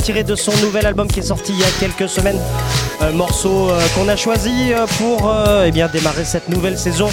[0.00, 2.38] Tiré de son nouvel album qui est sorti il y a quelques semaines.
[3.00, 7.08] Un morceau euh, qu'on a choisi euh, pour euh, eh bien, démarrer cette nouvelle saison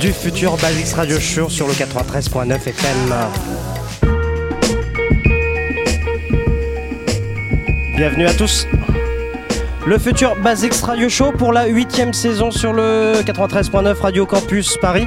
[0.00, 3.14] du futur Basics Radio Show sur le 93.9 FM.
[7.96, 8.66] Bienvenue à tous.
[9.84, 15.06] Le futur Basics Radio Show pour la huitième saison sur le 93.9 Radio Campus Paris.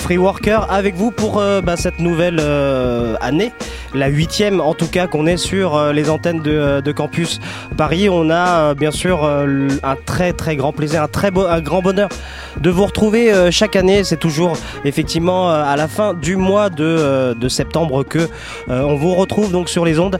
[0.00, 3.52] Free Worker avec vous pour euh, bah, cette nouvelle euh, année,
[3.94, 7.38] la huitième en tout cas qu'on est sur euh, les antennes de, Campus
[7.76, 8.08] Paris.
[8.08, 12.08] On a bien sûr un très très grand plaisir, un très beau, un grand bonheur
[12.60, 14.02] de vous retrouver chaque année.
[14.02, 18.28] C'est toujours effectivement à la fin du mois de, septembre que
[18.68, 20.18] on vous retrouve donc sur les ondes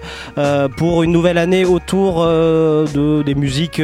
[0.77, 3.83] pour une nouvelle année autour de, des musiques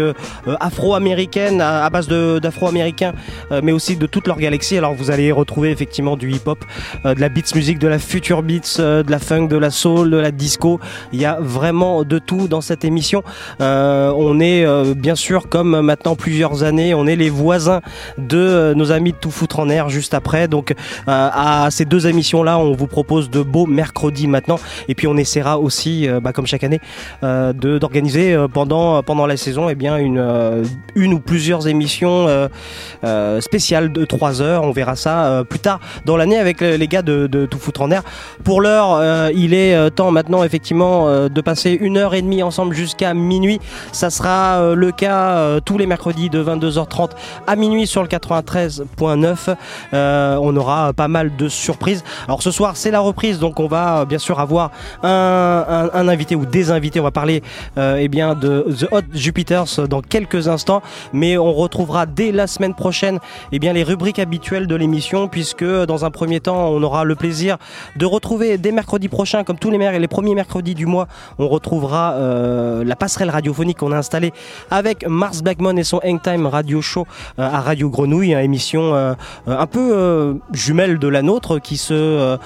[0.61, 3.15] afro-américaines à, à base d'afro-américains,
[3.65, 4.79] mais aussi de toute leur galaxie.
[4.79, 5.86] Alors vous allez retrouver effectivement
[6.19, 6.65] du hip-hop,
[7.05, 9.71] euh, de la beats music, de la future beats, euh, de la funk, de la
[9.71, 10.81] soul, de la disco.
[11.13, 13.23] Il y a vraiment de tout dans cette émission.
[13.61, 17.81] Euh, on est bien sûr comme maintenant plusieurs années, on est les voisins
[18.19, 20.49] de nos amis de Tout Foutre en Air juste après.
[20.49, 20.75] Donc
[21.07, 24.59] à ces deux émissions là, on vous propose de beaux mercredis maintenant.
[24.89, 26.81] Et puis on essaiera aussi, bah, comme chaque année,
[27.23, 32.27] d'organiser pendant pendant la saison, eh bien une une ou plusieurs émissions
[33.41, 34.63] spéciales de 3 heures.
[34.65, 37.91] On verra ça plus tard dans l'année avec le- les gars de, Tout Foutre en
[37.91, 38.03] Air.
[38.45, 42.23] Pour l'heure, euh, il est euh, temps maintenant effectivement euh, de passer une heure et
[42.23, 43.61] demie ensemble jusqu'à minuit.
[43.93, 47.11] Ça sera le cas tous les mercredis de 22h30
[47.47, 49.55] à minuit sur le 93.9.
[49.95, 52.05] Euh, on aura pas mal de surprises.
[52.27, 54.71] Alors ce soir c'est la reprise, donc on va bien sûr avoir
[55.03, 57.01] un, invité ou des invités.
[57.01, 57.43] On va parler
[57.77, 60.83] eh bien de The Hot Jupiters dans quelques instants,
[61.13, 63.19] mais on retrouvera dès la semaine prochaine
[63.53, 67.15] eh bien les rubriques habituelles de l'émission, puisque dans un premier temps on aura le
[67.15, 67.57] plaisir
[67.97, 71.09] de retrouver dès mercredi prochain, comme tous les, mer- les premiers mercredis du mois,
[71.39, 74.33] on retrouvera euh, la passerelle radiophonique qu'on a installée
[74.71, 77.07] avec Mars Blackmon et son Hangtime Radio Show
[77.39, 79.15] euh, à Radio Grenouille, une émission euh,
[79.47, 82.37] un peu jumelle de la nôtre qui se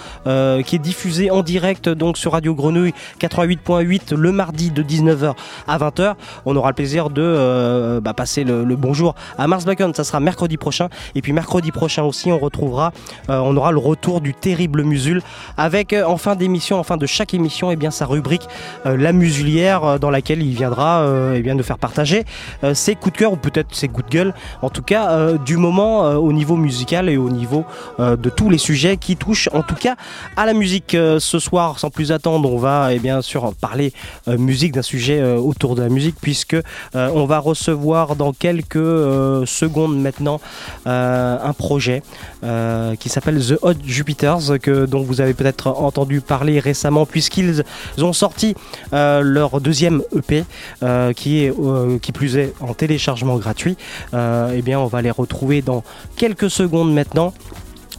[0.62, 5.34] qui est diffusée en direct donc sur Radio Grenouille 88.8 le mardi de 19h
[5.68, 6.14] à 20h.
[6.46, 10.56] On aura le plaisir de bah, passer le, bonjour à Mars Blackmon, ça sera mercredi
[10.56, 12.92] prochain et puis mercredi prochain aussi on retrouvera
[13.28, 15.22] on aura le retour du terrible Musul
[15.56, 18.46] avec euh, en fin d'émission, en fin de chaque émission, et bien sa rubrique
[18.86, 22.24] euh, La Musulière, euh, dans laquelle il viendra euh, eh bien de faire partager
[22.64, 25.38] euh, ses coups de cœur ou peut-être ses coups de gueule, en tout cas euh,
[25.38, 27.64] du moment euh, au niveau musical et au niveau
[27.98, 29.96] euh, de tous les sujets qui touchent en tout cas
[30.36, 30.94] à la musique.
[30.94, 33.92] Euh, ce soir, sans plus attendre, on va et bien sûr parler
[34.28, 36.62] euh, musique d'un sujet euh, autour de la musique puisque euh,
[36.94, 40.40] on va recevoir dans quelques euh, secondes maintenant
[40.86, 42.02] euh, un projet
[42.44, 47.64] euh, qui s'appelle The Hot Jupiters, que, dont vous avez peut-être entendu parler récemment, puisqu'ils
[47.98, 48.54] ont sorti
[48.92, 50.44] euh, leur deuxième EP,
[50.82, 53.76] euh, qui est euh, qui plus est en téléchargement gratuit.
[54.12, 55.82] Eh bien, on va les retrouver dans
[56.16, 57.32] quelques secondes maintenant.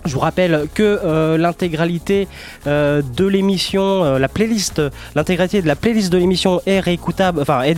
[0.05, 2.27] Je vous rappelle que l'intégralité
[2.65, 4.81] de l'émission, la playlist,
[5.15, 7.75] l'intégralité de la playlist de l'émission est réécoutable, enfin est,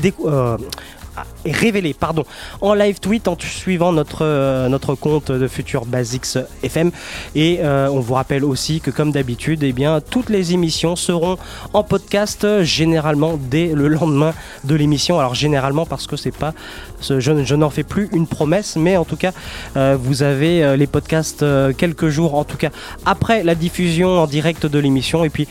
[1.46, 2.24] révélée, pardon,
[2.62, 6.92] en live tweet en suivant notre euh, notre compte de Future Basics FM.
[7.36, 11.38] Et euh, on vous rappelle aussi que comme d'habitude, eh bien toutes les émissions seront
[11.74, 14.34] en podcast euh, généralement dès le lendemain
[14.64, 15.20] de l'émission.
[15.20, 16.54] Alors généralement parce que c'est pas,
[17.02, 19.32] je, je n'en fais plus une promesse, mais en tout cas
[19.76, 21.46] vous avez les podcasts
[21.78, 22.70] quelques jours, en tout cas
[23.06, 25.24] après la diffusion en direct de l'émission.
[25.24, 25.48] Et puis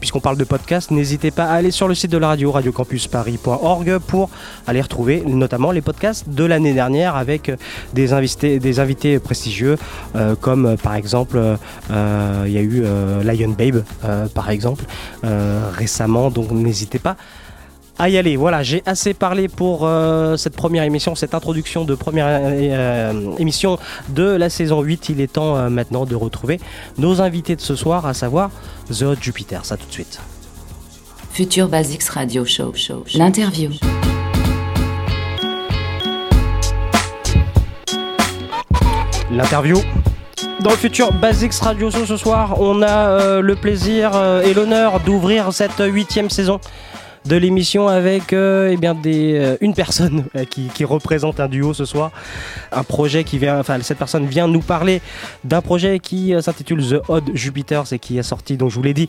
[0.00, 3.98] puisqu'on parle de podcast, n'hésitez pas à aller sur le site de la radio, radiocampusparis.org,
[3.98, 4.30] pour
[4.66, 7.52] aller retrouver notamment les podcasts de l'année dernière avec
[7.92, 9.76] des invités, prestigieux,
[10.16, 11.38] euh, comme euh, par exemple,
[11.90, 12.82] euh, il y a eu
[13.24, 13.84] Lion Babe,
[14.34, 14.84] par exemple,
[15.22, 17.16] récemment, donc n'hésitez pas
[18.00, 18.36] à y aller.
[18.36, 23.78] Voilà, j'ai assez parlé pour euh, cette première émission, cette introduction de première euh, émission
[24.08, 25.10] de la saison 8.
[25.10, 26.58] Il est temps euh, maintenant de retrouver
[26.96, 28.50] nos invités de ce soir, à savoir
[28.88, 29.66] The Hot Jupiter.
[29.66, 30.18] Ça tout de suite.
[31.30, 32.72] Future Basics Radio Show.
[32.74, 33.18] show, show.
[33.18, 33.70] L'interview.
[39.30, 39.76] L'interview.
[40.60, 44.52] Dans le futur Basics Radio Show ce soir, on a euh, le plaisir euh, et
[44.52, 46.60] l'honneur d'ouvrir cette huitième saison
[47.26, 51.48] de l'émission avec euh, eh bien des, euh, une personne euh, qui, qui représente un
[51.48, 52.10] duo ce soir.
[52.72, 55.00] Un projet qui vient, enfin cette personne vient nous parler
[55.44, 58.94] d'un projet qui s'intitule The Odd Jupiters et qui a sorti, donc je vous l'ai
[58.94, 59.08] dit,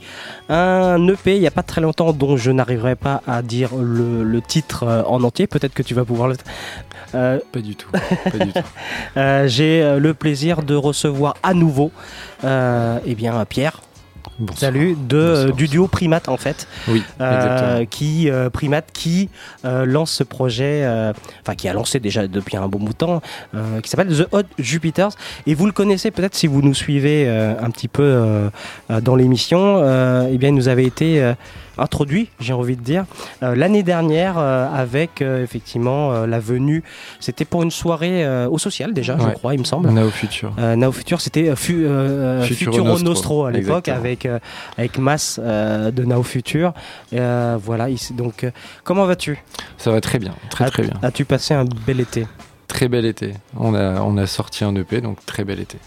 [0.49, 4.23] un EP il n'y a pas très longtemps dont je n'arriverai pas à dire le,
[4.23, 5.47] le titre en entier.
[5.47, 6.35] Peut-être que tu vas pouvoir le.
[7.15, 7.89] Euh, Pas du tout.
[7.91, 8.59] Pas du tout.
[9.17, 11.91] euh, J'ai le plaisir de recevoir à nouveau
[12.43, 13.81] euh, eh bien, Pierre.
[14.55, 16.67] Salut de euh, du duo Primate en fait.
[16.87, 19.29] Oui, Euh, qui euh, Primate qui
[19.65, 22.97] euh, lance ce projet, euh, enfin qui a lancé déjà depuis un bon bout de
[22.97, 23.21] temps,
[23.55, 25.11] euh, qui s'appelle The Hot Jupiters.
[25.47, 28.49] Et vous le connaissez peut-être si vous nous suivez euh, un petit peu
[29.01, 29.77] dans l'émission.
[29.81, 31.33] Euh, eh bien, il nous avait été euh,
[31.77, 33.05] introduit, j'ai envie de dire,
[33.43, 36.83] euh, l'année dernière euh, avec euh, effectivement la venue.
[37.19, 39.89] C'était pour une soirée au social déjà, je crois, il me semble.
[39.89, 40.53] Nao Future.
[40.59, 41.85] Euh, Nao Future, c'était fu-
[42.43, 44.27] Futuro Nostro, Nostro, à l'époque avec
[44.77, 46.73] avec Mas euh, de Nao Future.
[47.13, 48.45] Euh, voilà, donc
[48.83, 49.37] comment vas-tu?
[49.77, 50.93] Ça va très bien, très très bien.
[51.01, 52.27] As-tu passé un bel été?
[52.67, 53.33] Très bel été.
[53.57, 55.77] On a, on a sorti un EP, donc très bel été.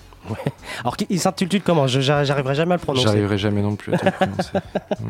[0.81, 1.87] Alors il s'intitule comment?
[1.87, 3.05] J'arriverai jamais à le prononcer.
[3.05, 4.51] J'arriverai jamais non plus à le prononcer.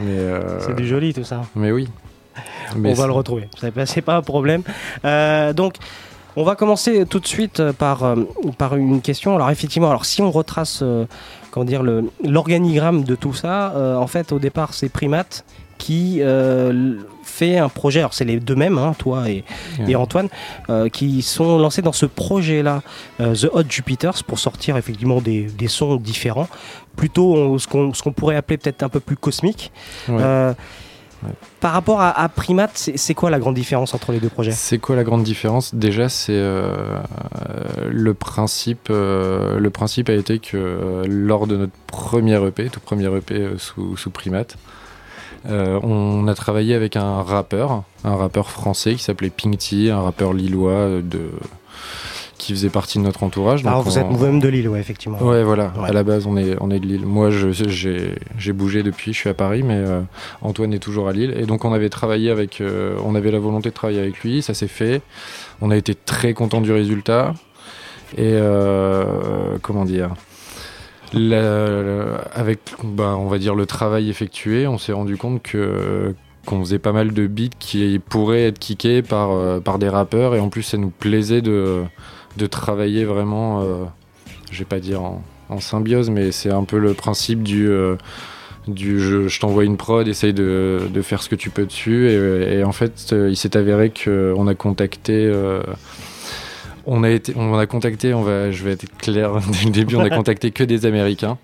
[0.03, 1.43] Euh, C'est du joli tout ça.
[1.55, 1.89] Mais oui.
[2.77, 3.49] Mais on va le retrouver.
[3.87, 4.63] C'est pas, un problème.
[5.05, 5.75] Euh, donc.
[6.37, 8.17] On va commencer tout de suite par, euh,
[8.59, 9.37] par une question.
[9.37, 11.07] Alors effectivement, alors si on retrace euh,
[11.53, 15.45] comment dire le- l'organigramme de tout ça, en fait au départ c'est Primate
[15.79, 18.01] qui euh, fait un projet.
[18.01, 19.45] Alors c'est les deux mêmes, hein, toi et,
[19.95, 20.29] Antoine,
[20.71, 22.83] euh, qui sont lancés dans ce projet-là,
[23.21, 26.49] euh, The Hot Jupiters, pour sortir effectivement des, des sons différents,
[26.97, 29.73] plutôt ce qu'on pourrait appeler peut-être un peu plus cosmique.
[30.09, 30.53] Ouais.
[31.61, 34.51] Par rapport à, à Primate, c'est quoi la grande différence entre les deux projets?
[34.51, 35.75] C'est quoi la grande différence?
[35.75, 36.99] Déjà, c'est euh,
[37.91, 38.89] le principe.
[38.91, 43.49] euh, le principe a été que euh, lors de notre premier EP, tout premier EP
[43.57, 44.59] sous, sous Primate,
[45.49, 50.01] euh, on a travaillé avec un rappeur, un rappeur français qui s'appelait Pink T, un
[50.03, 51.21] rappeur lillois euh, de
[52.37, 53.65] qui faisait partie de notre entourage.
[53.65, 55.19] Alors Donc, vous êtes vous-même de Lille, ouais, effectivement.
[55.23, 55.73] Ouais, voilà.
[55.81, 55.89] Ouais.
[55.89, 57.07] À la base, on est, on est de Lille.
[57.07, 60.01] Moi, je- j'ai j'ai bougé depuis, je suis à Paris, mais euh,
[60.43, 61.33] Antoine est toujours à Lille.
[61.39, 64.43] Et donc, on avait travaillé avec, euh, on avait la volonté de travailler avec lui,
[64.43, 65.01] ça s'est fait.
[65.63, 67.33] On a été très content du résultat.
[68.19, 70.11] Et euh, comment dire?
[71.15, 76.79] Avec, bah, on va dire, le travail effectué, on s'est rendu compte que qu'on faisait
[76.79, 80.51] pas mal de beats qui pourraient être kickés par, euh, par des rappeurs et en
[80.51, 81.85] plus ça nous plaisait de,
[82.37, 83.85] de travailler vraiment euh,
[84.51, 85.23] je vais pas dire en,
[85.61, 87.95] symbiose, mais c'est un peu le principe du, euh,
[88.67, 92.09] du je, je t'envoie une prod, essaye de, de faire ce que tu peux dessus.
[92.09, 95.33] Et, et en fait, euh, il s'est avéré qu'on a contacté.
[96.87, 99.97] On a été, on a contacté, on va, je vais être clair dès le début,
[99.97, 101.39] on a contacté que des Américains.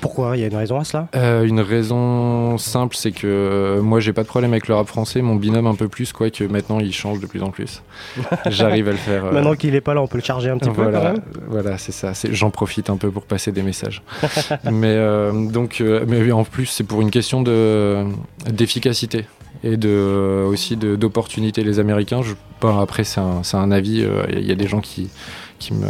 [0.00, 0.36] Pourquoi?
[0.36, 1.08] Il y a une raison à cela?
[1.14, 4.86] Euh, une raison simple, c'est que euh, moi j'ai pas de problème avec le rap
[4.86, 7.82] français, mon binôme un peu plus, quoique maintenant il change de plus en plus.
[8.46, 9.26] J'arrive à le faire.
[9.26, 11.04] euh, Maintenant qu'il est pas là, on peut le charger un petit peu voilà, quand
[11.12, 11.22] même.
[11.48, 12.12] voilà, c'est ça.
[12.30, 14.02] J'en profite un peu pour passer des messages.
[14.72, 14.96] mais
[15.50, 18.04] donc, mais en plus, c'est pour une question de
[18.50, 19.26] d'efficacité
[19.62, 21.62] et de aussi de- d'opportunité.
[21.64, 22.34] Les Américains, je,
[22.66, 24.02] après c'est un, avis.
[24.02, 25.08] euh, Il y a des gens qui
[25.58, 25.86] qui me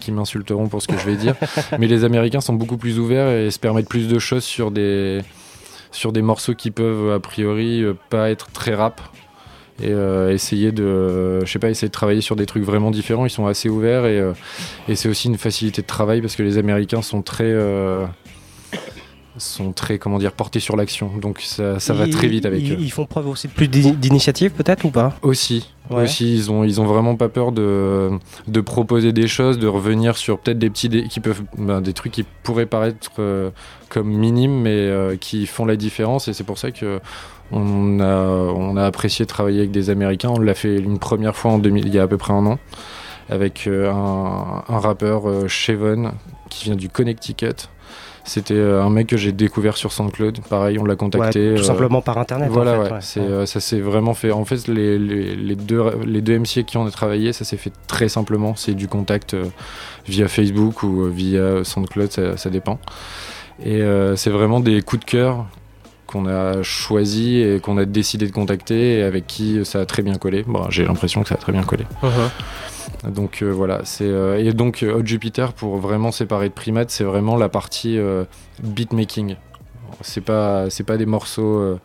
[0.00, 1.34] qui m'insulteront pour ce que je vais dire,
[1.78, 5.20] mais les Américains sont beaucoup plus ouverts et se permettent plus de choses sur des
[5.90, 9.00] sur des morceaux qui peuvent a priori euh, pas être très rap
[9.82, 13.26] et euh, essayer de je sais pas essayer de travailler sur des trucs vraiment différents
[13.26, 14.32] ils sont assez ouverts et, euh,
[14.88, 17.52] et c'est aussi une facilité de travail parce que les américains sont très
[19.38, 21.10] sont très comment dire portés sur l'action.
[21.20, 22.76] Donc ça, ça va très vite avec ils, eux.
[22.80, 25.14] Ils font preuve aussi de plus d'ini- d'initiative peut-être ou pas?
[25.22, 25.72] Aussi.
[25.88, 26.02] Ouais.
[26.02, 28.10] aussi ils ont ils ont vraiment pas peur de
[28.48, 32.10] de proposer des choses de revenir sur peut-être des petits qui peuvent ben, des trucs
[32.12, 33.50] qui pourraient paraître euh,
[33.88, 36.26] comme minimes mais euh, qui font la différence.
[36.26, 36.98] Et c'est pour ça que
[37.52, 40.30] on a on a apprécié travailler avec des américains.
[40.30, 42.44] On l'a fait une première fois en 2000 il y a à peu près un
[42.46, 42.58] an
[43.28, 46.12] avec euh, un, un rappeur Chevon
[46.48, 47.68] qui vient du Connecticut
[48.26, 51.62] c'était euh, un mec que j'ai découvert sur SoundCloud pareil on l'a contacté Ouais, tout
[51.62, 52.50] euh, simplement par internet.
[52.50, 52.92] en voilà, fait, ouais.
[52.92, 52.98] ouais.
[53.00, 53.26] C'est, Ouais.
[53.26, 54.32] euh, ça s'est vraiment fait.
[54.32, 57.72] En fait, les, les, les deux, les deux MC qui ont travaillé, ça s'est fait
[57.86, 58.54] très simplement.
[58.56, 59.44] C'est du contact euh,
[60.06, 62.78] via Facebook ou via SoundCloud, ça, ça dépend.
[63.64, 65.46] Et euh, c'est vraiment des coups de cœur
[66.06, 70.02] qu'on a choisi et qu'on a décidé de contacter et avec qui ça a très
[70.02, 70.44] bien collé.
[70.46, 71.84] Bon, j'ai l'impression que ça a très bien collé.
[72.02, 72.10] Mhm.
[73.04, 76.90] Donc euh, voilà, c'est euh, et donc euh, Hot Jupiter pour vraiment séparer de Primate,
[76.90, 77.98] c'est vraiment la partie
[78.62, 79.36] beatmaking.
[80.00, 81.78] C'est pas c'est pas des morceaux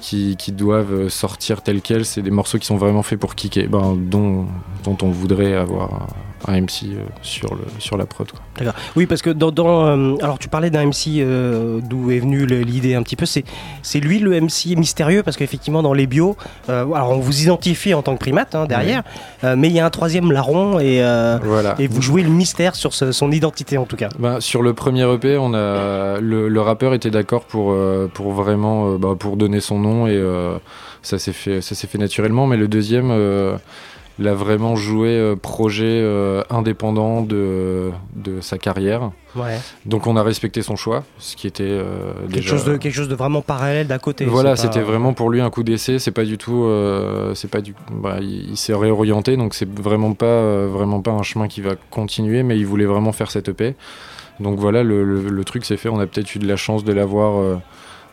[0.00, 3.96] qui, doivent sortir tels quels, c'est des morceaux qui sont vraiment faits pour kicker, ben,
[3.96, 4.46] dont,
[4.86, 6.08] on voudrait avoir
[6.46, 8.28] un, MC sur la prod.
[8.58, 8.74] D'accord.
[8.96, 12.46] Oui, parce que dans, dans, euh, alors tu parlais d'un MC euh, d'où est venue
[12.46, 13.26] l'idée un petit peu.
[13.26, 13.44] C'est
[13.82, 16.36] c'est lui le MC mystérieux parce qu'effectivement dans les bios,
[16.68, 19.02] euh, alors on vous identifie en tant que primate hein, derrière,
[19.44, 21.74] euh, mais il y a un troisième larron et euh, Voilà.
[21.78, 24.08] et vous jouez le mystère sur ce- son identité en tout cas.
[24.18, 28.32] Ben, sur le premier EP, on a le, le rappeur était d'accord pour euh, pour
[28.32, 30.56] vraiment bah, pour donner son nom et euh,
[31.02, 32.46] ça s'est fait ça s'est fait naturellement.
[32.46, 33.56] Mais le deuxième, euh,
[34.18, 39.10] Il a vraiment joué euh, projet euh, indépendant de, de sa carrière.
[39.34, 39.58] Ouais.
[39.84, 42.94] Donc on a respecté son choix, ce qui était euh, Quelque, déjà- chose de, quelque
[42.94, 44.24] chose de vraiment parallèle d'à côté.
[44.24, 45.98] Voilà, pas- c'était vraiment pour lui un coup d'essai.
[45.98, 49.68] C'est pas du tout, euh, c'est pas du, bah, il, il s'est réorienté, donc c'est
[49.78, 53.30] vraiment pas, euh, vraiment pas un chemin qui va continuer, mais il voulait vraiment faire
[53.30, 53.74] cette EP.
[54.40, 55.90] Donc voilà, le, le- le truc s'est fait.
[55.90, 57.38] On a peut-être eu de la chance de l'avoir,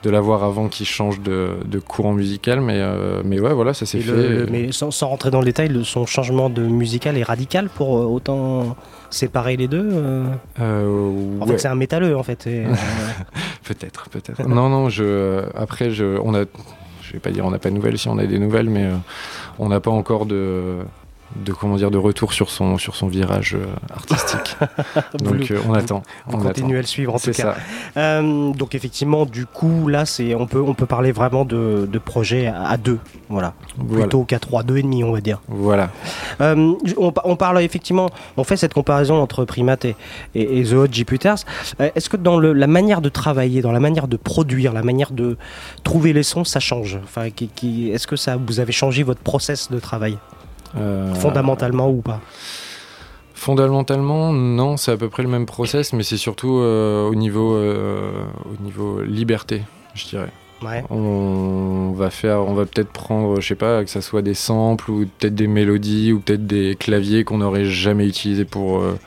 [0.03, 3.85] de l'avoir avant qu'il change de, de courant musical, mais, euh, mais ouais, voilà, ça
[3.85, 4.11] s'est fait.
[4.11, 7.69] le- mais sans, sans rentrer dans le détail, le- son changement de musical est radical
[7.69, 8.75] pour euh, autant
[9.09, 9.89] séparer les deux.
[9.93, 10.25] euh
[11.39, 11.53] En ouais.
[11.53, 12.43] fait, c'est un métalleux en fait.
[13.63, 14.47] peut-être, peut-être.
[14.47, 16.43] non, non, je, après, je, on a,
[17.01, 18.89] je vais pas dire on n'a pas de nouvelles, si on a des nouvelles, mais
[19.59, 20.79] on n'a pas encore de,
[21.35, 24.55] de comment dire, de retour sur son, sur son virage euh, artistique.
[25.19, 26.03] Donc euh, on attend.
[26.27, 26.77] on continuez attend.
[26.77, 27.33] à le suivre en tout cas.
[27.33, 27.55] ça.
[27.97, 31.99] Euh, donc effectivement, du coup, là, c'est on peut on peut parler vraiment de, de
[31.99, 32.99] projet à, deux,
[33.29, 34.03] voilà, Voilà.
[34.03, 35.41] plutôt qu'à trois, deux et demi, on va dire.
[35.47, 35.89] Voilà.
[36.41, 39.95] Euh, on, pa- on parle effectivement, on fait cette comparaison entre Primate et,
[40.35, 41.37] et, et The Hot Jupiters.
[41.79, 45.11] Est-ce que dans le- la manière de travailler, dans la manière de produire, la manière
[45.11, 45.37] de
[45.83, 46.99] trouver les sons, ça change?
[47.03, 50.17] Enfin, qui- qui- Est-ce que ça, vous avez changé votre process de travail?
[51.15, 52.21] Fondamentalement ou pas
[53.43, 57.55] Fondamentalement, non, c'est à peu près le même process, mais c'est surtout euh, au niveau,
[57.55, 59.63] euh, au niveau liberté,
[59.95, 60.31] je dirais.
[60.61, 60.81] Ouais.
[60.89, 64.89] On va faire, on va peut-être prendre, je sais pas, que ça soit des samples
[64.89, 68.97] ou peut-être des mélodies ou peut-être des claviers qu'on n'aurait jamais utilisés pour euh,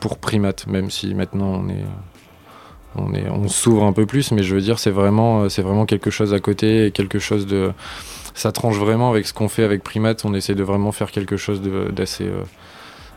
[0.00, 1.84] pour Primate, même si maintenant on est
[2.96, 5.62] on est on s'ouvre un peu plus, mais je veux dire c'est vraiment euh, c'est
[5.62, 7.70] vraiment quelque chose à côté et quelque chose de
[8.34, 10.24] ça tranche vraiment avec ce qu'on fait avec Primate.
[10.24, 11.62] On essaie de vraiment faire quelque chose
[11.92, 12.42] d'assez euh,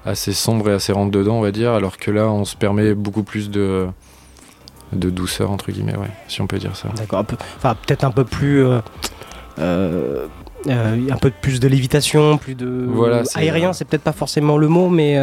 [0.05, 2.93] assez sombre et assez rentre dedans, on va dire, alors que là on se permet
[2.93, 3.87] beaucoup plus de
[4.93, 6.87] de douceur entre guillemets, ouais, si on peut dire ça.
[6.95, 7.19] D'accord.
[7.19, 8.63] un peu- Enfin, peut-être un peu plus.
[8.63, 8.79] euh,
[9.59, 10.25] euh,
[10.67, 12.85] un peu plus de lévitation, plus de.
[12.87, 15.17] Voilà, aérien, c'est peut-être pas forcément le mot, mais.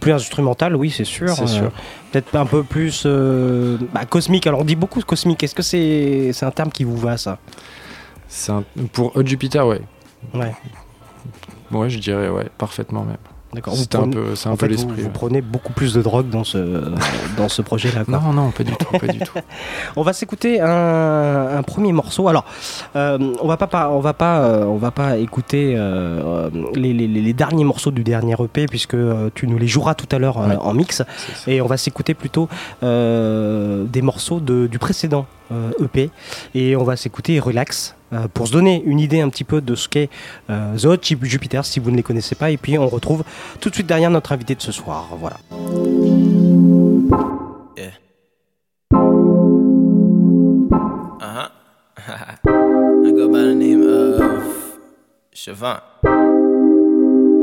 [0.00, 1.28] plus- instrumental, oui, c'est sûr.
[1.30, 1.70] C'est sûr.
[2.10, 4.46] Peut-être un peu plus euh, bah, cosmique.
[4.46, 5.42] Alors, on dit beaucoup cosmique.
[5.42, 7.38] Est-ce que c'est c'est un terme qui vous va, ça?
[8.50, 9.80] Un- pour Hot Jupiter, ouais.
[10.34, 10.52] Ouais.
[11.70, 13.16] Ouais, je dirais, ouais, parfaitement même.
[13.52, 13.74] D'accord.
[13.76, 15.02] C'est un peu, c'est un peu vous- l'esprit.
[15.02, 16.58] Vous, prenez beaucoup plus de drogue dans ce,
[17.36, 18.02] dans ce projet-là.
[18.08, 19.32] Non, non, pas du tout, pas du tout.
[19.96, 22.26] On va s'écouter un, un premier morceau.
[22.26, 22.44] Alors,
[22.96, 27.06] euh, on va pas, on va pas, euh, on va pas écouter euh, les, les-
[27.06, 28.96] les derniers morceaux du dernier EP puisque
[29.36, 30.56] tu nous les joueras tout à l'heure Ouais.
[30.56, 31.02] en mix.
[31.46, 32.48] Et on va s'écouter plutôt
[32.82, 35.26] des morceaux de- du précédent
[35.82, 36.10] EP.
[36.54, 37.94] Et on va s'écouter Relax.
[38.12, 40.08] euh, pour se donner une idée un petit peu de ce qu'est
[40.50, 43.24] euh, The Hot Chip Jupiter si vous ne les connaissez pas et puis on retrouve
[43.60, 45.36] tout de suite derrière notre invité de ce soir voilà
[51.20, 51.48] Uh huh.
[52.46, 54.78] I go by the name of
[55.34, 55.80] Siobhan.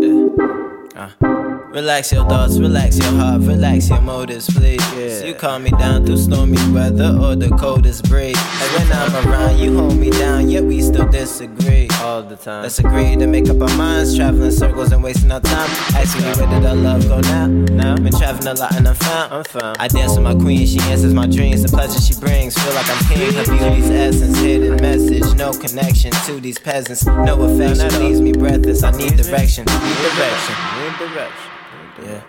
[0.01, 1.09] Yeah.
[1.21, 1.30] Uh.
[1.73, 4.83] Relax your thoughts, relax your heart, relax your motives, please.
[5.19, 8.35] So you calm me down through stormy weather or the coldest breeze.
[8.37, 11.87] And when I'm around, you hold me down, yet we still disagree.
[12.01, 12.63] All the time.
[12.63, 15.69] Let's agree to make up our minds, traveling circles and wasting our time.
[15.95, 17.47] Asking me where did our love go now?
[17.47, 19.31] Now been traveling a lot and I'm found.
[19.31, 19.77] I'm found.
[19.79, 21.63] I dance with my queen, she answers my dreams.
[21.63, 23.33] The pleasure she brings, feel like I'm king.
[23.33, 27.05] Her beauty's essence, hidden message, no connection to these peasants.
[27.05, 28.83] No affection leaves me breathless.
[28.83, 31.60] I need direction, need direction, need direction.
[32.01, 32.23] Yeah,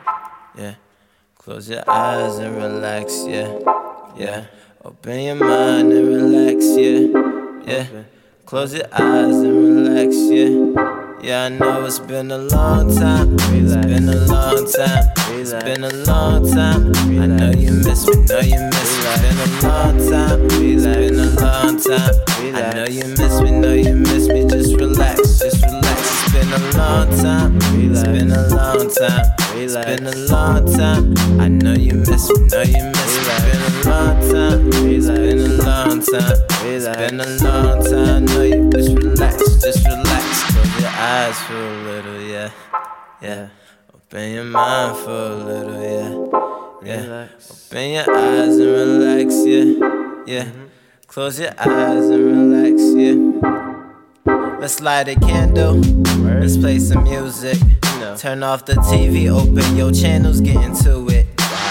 [0.57, 0.75] yeah.
[1.39, 3.59] Close your eyes and relax, yeah,
[4.17, 4.45] yeah.
[4.85, 7.09] Open your mind and relax, yeah,
[7.67, 7.87] yeah.
[8.47, 11.19] Close your eyes and relax, yeah.
[11.23, 13.37] Yeah, I know it's been a long time.
[13.39, 15.05] It's been a long time.
[15.39, 16.93] It's been a long time.
[17.21, 19.07] I know you miss me, know you miss me.
[19.09, 20.49] It's been a long time.
[20.51, 22.15] It's been a long time.
[22.57, 24.47] I know you miss me, know you miss me.
[24.49, 26.25] Just relax, just relax.
[26.25, 27.59] It's been a long time.
[27.75, 29.42] It's been a long time.
[29.55, 31.15] It's been a long time.
[31.41, 33.33] I know you miss me, know you miss me.
[33.33, 34.71] It's been a long time.
[34.91, 36.39] It's been a long time.
[36.65, 38.25] It's been a long time.
[38.25, 40.53] Know you just relax, just relax.
[40.53, 42.51] Close your eyes for a little, yeah,
[43.21, 43.49] yeah.
[43.95, 47.29] Open your mind for a little, yeah, yeah.
[47.51, 49.65] Open your eyes and relax, yeah,
[50.27, 50.45] yeah.
[50.45, 50.67] Mm-hmm.
[51.07, 53.32] Close your eyes and relax, yeah.
[54.63, 55.75] Let's light a candle.
[56.39, 57.59] Let's play some music.
[58.17, 61.27] Turn off the TV, open your channels, get into it.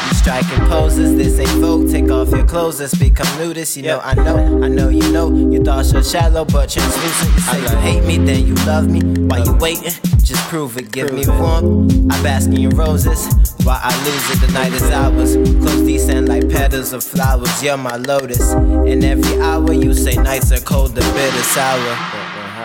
[0.10, 1.89] You striking poses, this ain't folk.
[1.89, 3.77] Take off your clothes, let's become nudists.
[3.77, 5.34] You know, I know, I know, you know.
[5.34, 7.34] Your thoughts are shallow, but translucent.
[7.34, 8.99] You say you hate me, then you love me.
[8.99, 10.91] While you waiting, just prove it.
[10.91, 12.12] Give me warmth.
[12.12, 13.25] I bask in your roses.
[13.63, 15.36] While I lose it, the night is ours.
[15.63, 17.63] Close these descend like petals of flowers.
[17.63, 18.51] You're my lotus.
[18.51, 22.20] And every hour you say nights are cold, the bitter sour.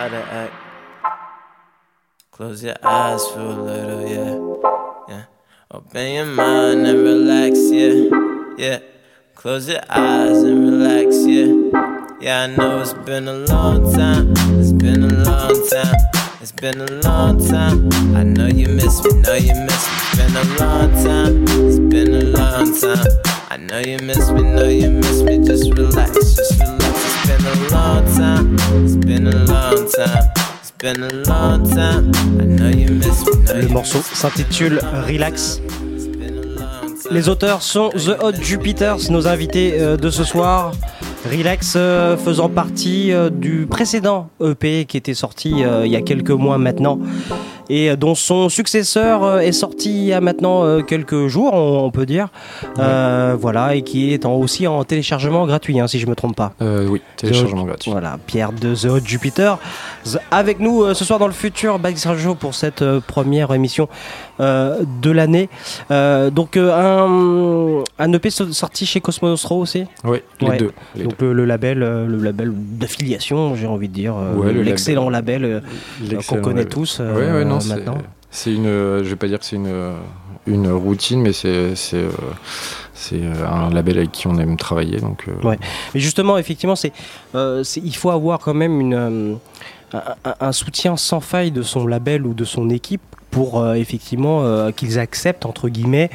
[0.07, 0.55] To act.
[2.31, 5.15] Close your eyes for a little, yeah.
[5.15, 5.25] Yeah.
[5.73, 8.11] Open your mind and relax, yeah.
[8.57, 8.79] Yeah.
[9.35, 12.07] Close your eyes and relax, yeah.
[12.21, 14.33] Yeah, I know it's been a long time.
[14.61, 15.97] It's been a long time.
[16.41, 17.89] It's been a long time.
[18.15, 19.97] I know you miss me, know you miss me.
[19.99, 21.45] It's been a long time.
[21.67, 23.07] It's been a long time.
[23.51, 25.45] I know you miss me, know you miss me.
[25.45, 26.76] Just relax, just relax.
[27.29, 28.57] It's been a long time.
[28.85, 30.31] It's been a long time.
[30.61, 32.13] It's been a long time.
[32.41, 35.61] I know you miss me, know Le morceau s'intitule Relax.
[37.11, 40.71] Les auteurs sont The Hot Jupiters, nos invités euh, de ce soir.
[41.29, 46.31] Relax euh, faisant partie euh, du précédent EP qui était sorti il y a quelques
[46.31, 47.01] mois maintenant
[47.69, 51.85] et dont son successeur euh, est sorti il y a maintenant euh, quelques jours, on,
[51.85, 52.29] on peut dire.
[52.79, 56.37] Euh, voilà, et qui est en- aussi en téléchargement gratuit, hein, si je me trompe
[56.37, 56.53] pas.
[56.63, 57.91] Euh, oui, téléchargement gratuit.
[57.91, 59.59] Voilà, Pierre de The Hot Jupiter.
[60.31, 63.89] Avec nous euh, ce soir dans le futur Bax Radio pour cette première émission
[64.41, 65.49] de l'année.
[65.91, 69.85] Euh, donc euh, un, un EP so- sorti chez Cosmonostro aussi?
[70.05, 70.57] Oui, les Ouais.
[70.59, 70.73] deux.
[70.95, 74.63] les donc le, le label, euh, le label d'affiliation, j'ai envie de dire, euh, le
[74.63, 75.61] l'excellent label, euh,
[76.29, 76.73] qu'on connaît label.
[76.73, 77.99] tous euh, Ouais, non, maintenant.
[78.31, 79.95] C'est une, euh, je vais pas dire que c'est une, euh,
[80.47, 82.11] une routine, mais c'est c'est euh,
[83.13, 84.99] euh, un label avec qui on aime travailler.
[84.99, 85.59] Donc, euh, Ouais.
[85.95, 86.93] Mais justement, effectivement, c'est,
[87.35, 89.35] euh, il faut avoir quand même une, euh,
[89.93, 93.01] un, un- un soutien sans faille de son label ou de son équipe
[93.37, 96.09] pour euh, effectivement euh, qu'ils acceptent entre guillemets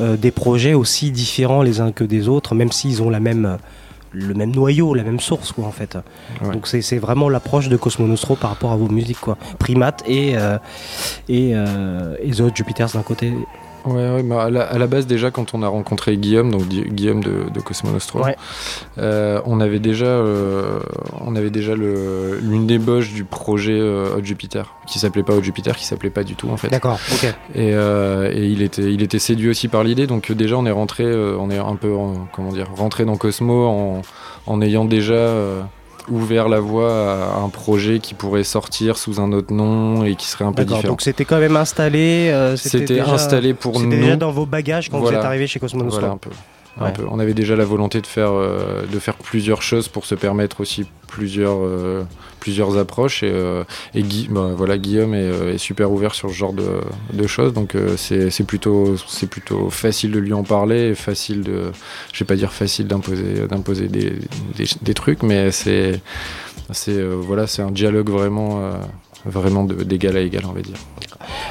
[0.00, 3.58] euh, des projets aussi différents les uns que des autres, même s'ils ont la même
[4.12, 5.98] le même noyau, la même source quoi en fait.
[6.40, 6.52] Ouais.
[6.52, 9.36] Donc c'est, vraiment l'approche de Cosmo Nostro par rapport à vos musiques quoi.
[9.58, 10.34] Primate et
[11.28, 13.32] et, et The Jupiters d'un côté.
[13.94, 16.62] Ouais, ouais, bah, à, la, à la base déjà quand on a rencontré Guillaume, donc
[16.68, 18.36] Guillaume de, de Cosmo Nostro, Ouais.
[18.98, 20.80] euh, on avait déjà, euh,
[21.24, 25.42] on avait déjà le- l'une débauche du projet euh, Hot Jupiter, qui s'appelait pas Hot
[25.42, 26.68] Jupiter, qui s'appelait pas du tout en fait.
[26.68, 26.98] D'accord.
[27.12, 27.24] Ok.
[27.54, 30.70] Et, euh, et il était, il était séduit aussi par l'idée, donc déjà on est
[30.70, 34.02] rentré, on est un peu, en- comment dire, rentré dans Cosmo en,
[34.46, 35.14] en ayant déjà
[36.10, 40.26] ouvert la voie à un projet qui pourrait sortir sous un autre nom et qui
[40.26, 40.88] serait un peu différent.
[40.88, 42.30] Donc c'était quand même installé.
[42.32, 44.02] euh, C'était déjà- installé pour C'était nous.
[44.02, 45.18] déjà dans vos bagages quand Voilà.
[45.18, 46.00] vous êtes arrivé chez Cosmo Nostro.
[46.00, 46.30] Voilà un peu.
[46.80, 46.92] Un Ouais.
[46.92, 47.04] peu.
[47.10, 50.60] On avait déjà la volonté de faire, euh, de faire plusieurs choses pour se permettre
[50.60, 52.04] aussi plusieurs, euh,
[52.40, 53.22] plusieurs approches.
[53.22, 53.64] Et, euh,
[53.94, 56.80] et Guy, bah, voilà, Guillaume est, est super ouvert sur ce genre de,
[57.12, 57.52] de choses.
[57.52, 58.96] Donc c'est plutôt,
[59.70, 61.72] facile de lui en parler et facile de,
[62.12, 64.12] je vais pas dire facile d'imposer des,
[64.56, 66.00] des, des trucs, mais c'est
[67.20, 68.60] voilà, un dialogue vraiment,
[69.24, 70.76] vraiment d'égal à égal, on va dire.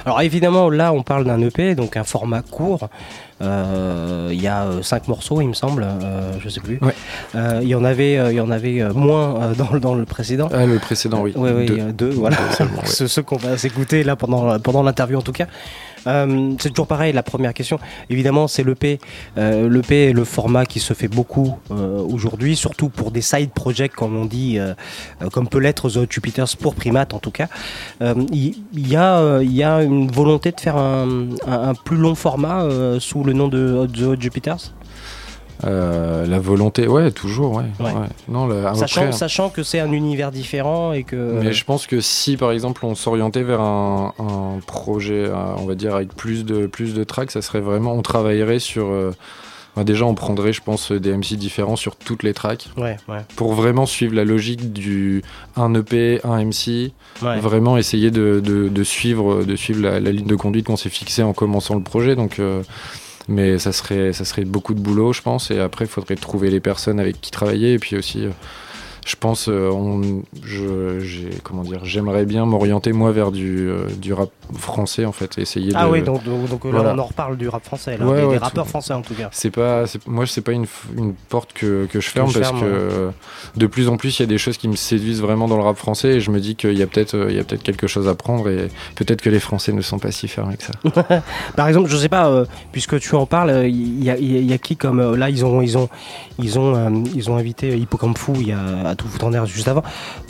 [0.06, 2.88] Alors évidemment, là, on parle d'un EP, donc un format court.
[3.42, 5.84] Euh, Il y a euh, cinq morceaux, il me semble.
[5.84, 6.80] euh, je sais plus.
[6.82, 6.94] Ouais.
[7.36, 9.94] Euh, Il y en avait, euh, il y en avait moins euh, dans, le- dans
[9.96, 10.50] le précédent.
[10.54, 11.34] Ah, le précédent, oui.
[11.36, 11.78] Oui, oui, Deux.
[11.94, 12.36] deux, voilà.
[12.38, 12.88] Deux seulement, ouais.
[13.08, 15.46] ceux qu'on va s'écouter là pendant, pendant l'interview en tout cas.
[16.08, 17.80] Euh, c'est toujours pareil, la première question.
[18.10, 19.00] Évidemment, c'est l'EP.
[19.38, 23.52] Euh, L'EP est le format qui se fait beaucoup euh, aujourd'hui, surtout pour des side
[23.52, 24.74] projects, comme on dit, euh,
[25.22, 27.48] euh, comme peut l'être The Jupiters pour Primate en tout cas.
[28.02, 31.98] Euh, Il il y, a, y a une volonté de faire un, un- un plus
[31.98, 32.66] long format
[33.00, 34.74] sous le nom de The Jupiters?
[35.64, 37.64] Euh, la volonté, ouais, toujours, ouais.
[37.80, 37.86] Ouais.
[37.92, 38.08] ouais.
[38.28, 41.16] Non, le- sachant, après, sachant que c'est un univers différent et que.
[41.42, 45.66] Mais je pense que si, par exemple, on s'orientait vers un, un projet, euh, on
[45.66, 48.86] va dire, avec plus de, plus de tracks, ça serait vraiment, on travaillerait sur...
[48.88, 49.12] euh,
[49.76, 52.70] bah, déjà, on prendrait, je pense, des MC différents sur toutes les tracks.
[52.78, 53.20] Ouais, ouais.
[53.36, 55.24] Pour vraiment suivre la logique du
[55.56, 56.92] un EP, un MC.
[57.24, 57.40] Ouais.
[57.40, 60.90] Vraiment essayer de, de- de suivre, de suivre la, la ligne de conduite qu'on s'est
[60.90, 62.16] fixée en commençant le projet.
[62.16, 62.38] Donc...
[62.40, 62.62] euh,
[63.28, 65.52] mais ça serait, ça serait beaucoup de boulot, je pense.
[65.52, 67.74] Et après, il faudrait trouver les personnes avec qui travailler.
[67.74, 68.32] Et puis aussi, euh,
[69.08, 73.88] je pense, euh, on, je, j'ai, comment dire, j'aimerais bien m'orienter moi vers du, euh,
[73.98, 75.92] du rap français en fait, essayer Ah de.
[75.92, 76.32] oui, donc, là,
[76.94, 79.30] on en reparle du rap français, là, Ouais, des, rappeurs tout- français en tout cas.
[79.32, 80.66] C'est pas, moi c'est pas une,
[81.30, 83.10] porte que, que je ferme parce ferme, que euh,
[83.56, 85.64] de plus en plus il y a des choses qui me séduisent vraiment dans le
[85.64, 87.88] rap français et je me dis qu'il y a peut-être, il y a peut-être quelque
[87.88, 90.74] chose à prendre et peut-être que les Français ne sont pas si fermés que ça.
[91.56, 94.36] Par exemple, je sais pas, euh, puisque tu en parles, il y, a- il y
[94.36, 95.88] a- il y a qui comme euh, là ils ont ils ont
[96.40, 99.34] ils ont euh, ils ont invité Hippocampe Fou il y a à tout foutre en
[99.34, 99.84] air juste avant.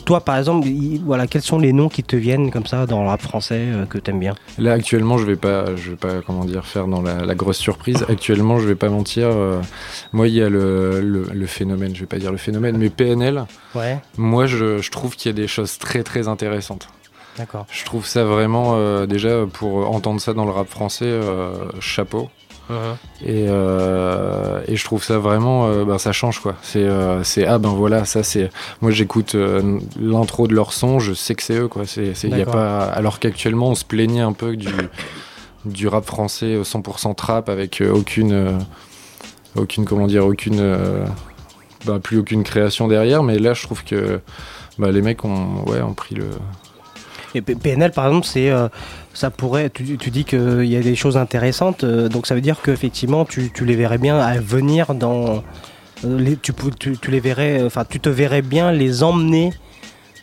[0.06, 3.02] Toi, par exemple, il- voilà, quels sont les noms qui te viennent comme ça dans
[3.02, 4.36] le rap français euh, que t'aimes bien?
[4.60, 7.58] Là actuellement, je vais pas, je vais pas comment dire faire dans la, la grosse
[7.58, 8.06] surprise.
[8.10, 9.28] Actuellement, je vais pas mentir.
[9.30, 9.60] euh,
[10.14, 12.90] moi, il y a le, le, le phénomène, je vais pas dire le phénomène, mais
[12.90, 13.46] PNL.
[13.76, 13.98] Ouais.
[14.18, 16.88] Moi, je, je trouve qu'il y a des choses très très intéressantes.
[17.38, 17.66] D'accord.
[17.72, 21.06] Je trouve ça vraiment euh, déjà pour entendre ça dans le rap français,
[23.26, 26.56] Et, euh, et je trouve ça vraiment, euh, ben, ça change quoi.
[26.62, 28.50] C'est, euh, c'est ah ben voilà, ça c'est.
[28.82, 29.36] Moi j'écoute
[30.00, 31.84] l'intro de leur son, je sais que c'est eux quoi.
[31.86, 34.70] C'est, y a pas, alors qu'actuellement on se plaignait un peu du,
[35.66, 38.60] du rap français euh, 100% trap avec aucune,
[39.56, 40.62] aucune comment dire, aucune,
[41.86, 43.24] bah, plus aucune création derrière.
[43.24, 44.20] Mais là je trouve que
[44.78, 46.26] bah, les mecs ont, ouais, ont pris le.
[47.36, 48.68] Et PNL, par exemple, c'est, euh,
[49.14, 49.70] ça pourrait.
[49.70, 53.26] Tu, tu dis qu'il y a des choses intéressantes, euh, donc ça veut dire qu'effectivement,
[53.26, 55.44] tu, tu les verrais bien à venir dans.
[56.06, 59.52] euh, tu, tu, tu les verrais, enfin, tu te verrais bien les emmener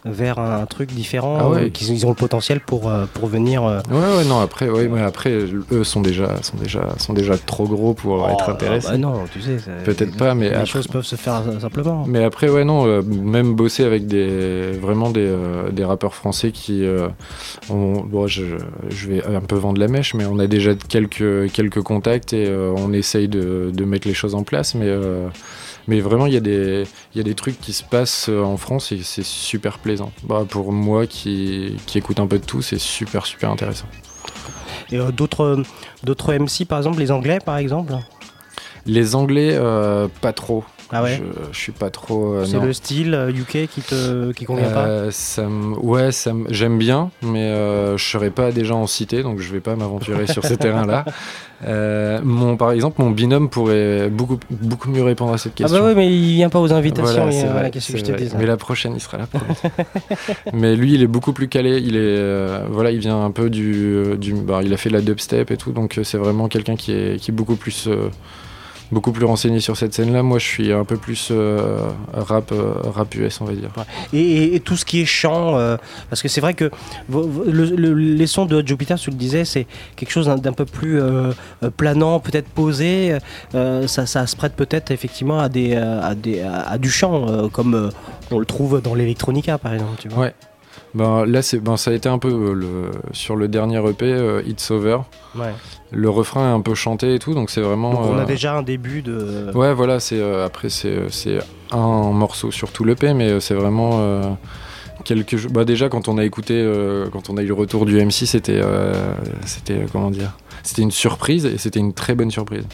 [0.05, 1.62] vers un truc différent, Ah ouais.
[1.64, 3.64] euh, qu'ils ils ont le potentiel pour, euh, pour venir.
[3.64, 5.31] euh, Ouais, ouais, non, après, ouais, ouais, après,
[5.73, 8.88] eux sont déjà, sont déjà, sont déjà trop gros pour être intéressés.
[8.93, 12.05] bah non, tu sais, Peut-être pas, mais les après- choses peuvent se faire simplement.
[12.07, 15.35] Mais après, ouais, non, même bosser avec des, vraiment des,
[15.73, 16.85] des rappeurs français qui,
[17.71, 18.45] ont- bon, je,
[18.90, 22.53] je vais un peu vendre la mèche, mais on a déjà quelques, quelques contacts et
[22.77, 25.29] on essaye de, de mettre les choses en place, mais, euh,
[25.88, 28.42] mais vraiment, il y, a des- il y a des trucs qui se passent euh,
[28.42, 30.12] en France et c'est super plaisant.
[30.23, 33.87] Bah, pour moi qui, qui écoute un peu de tout, c'est super, super intéressant.
[34.90, 35.62] Et euh, d'autres,
[36.03, 37.92] d'autres MC, par exemple, les Anglais, par exemple?
[38.87, 40.64] Les Anglais, euh, pas trop.
[40.92, 41.16] Ah ouais?
[41.16, 42.35] Je, je suis pas trop.
[42.35, 44.85] euh, C'est le style euh, UK qui te qui convient pas?
[44.87, 49.40] Euh, ça ouais, ça j'aime bien, mais euh, je serais pas déjà en cité, donc
[49.40, 51.05] je vais pas m'aventurer sur ce terrain-là.
[51.66, 55.79] Euh, mon, par exemple, mon binôme pourrait beaucoup, beaucoup mieux répondre à cette Ah question.
[55.79, 57.24] bah ouais, mais il vient pas aux invitations.
[57.24, 59.27] Voilà, euh, vrai, que je te dis Mais la prochaine, il sera là.
[60.53, 61.79] mais lui, il est beaucoup plus calé.
[61.79, 64.94] Il est, euh, voilà, il vient un peu du, du bah, il a fait de
[64.94, 67.87] la dubstep et tout, donc euh, c'est vraiment quelqu'un qui est, qui est beaucoup plus,
[67.88, 68.09] euh,
[68.94, 70.22] beaucoup plus renseigné sur cette scène-là.
[70.22, 71.78] Moi, je suis un peu plus euh,
[72.14, 73.68] rap, euh, rap US, on va dire.
[74.14, 75.76] Et, et- et tout ce qui est chant, euh,
[76.09, 76.70] parce que c'est vrai que
[77.11, 81.00] le- le- les sons de Jupiter, tu le disais, c'est quelque chose d'un peu plus
[81.00, 81.33] euh,
[81.76, 83.18] planant, peut-être posé.
[83.52, 87.90] ça, ça se prête peut-être effectivement à, des, à, des, à, à du chant, comme
[88.30, 89.96] on le trouve dans l'Electronica par exemple.
[89.98, 90.24] Tu vois.
[90.24, 90.35] Ouais.
[90.94, 94.42] Ben, là, ben, ça a été un peu euh, le, sur le dernier EP, euh,
[94.46, 94.98] It's Over.
[95.35, 95.52] Ouais.
[95.90, 97.92] Le refrain est un peu chanté et tout, donc c'est vraiment.
[97.92, 99.50] Donc on a euh, déjà un début de.
[99.54, 100.98] Ouais, voilà, c'est, euh, après, c'est,
[101.72, 104.38] un morceau sur tout l'EP, mais c'est vraiment.
[105.04, 107.87] quelque chose- bah, déjà, quand on a écouté, euh, quand on a eu le retour
[107.87, 108.61] du MC, c'était.
[108.62, 109.14] euh,
[109.46, 112.64] c'était euh, comment dire C'était une surprise et c'était une très bonne surprise.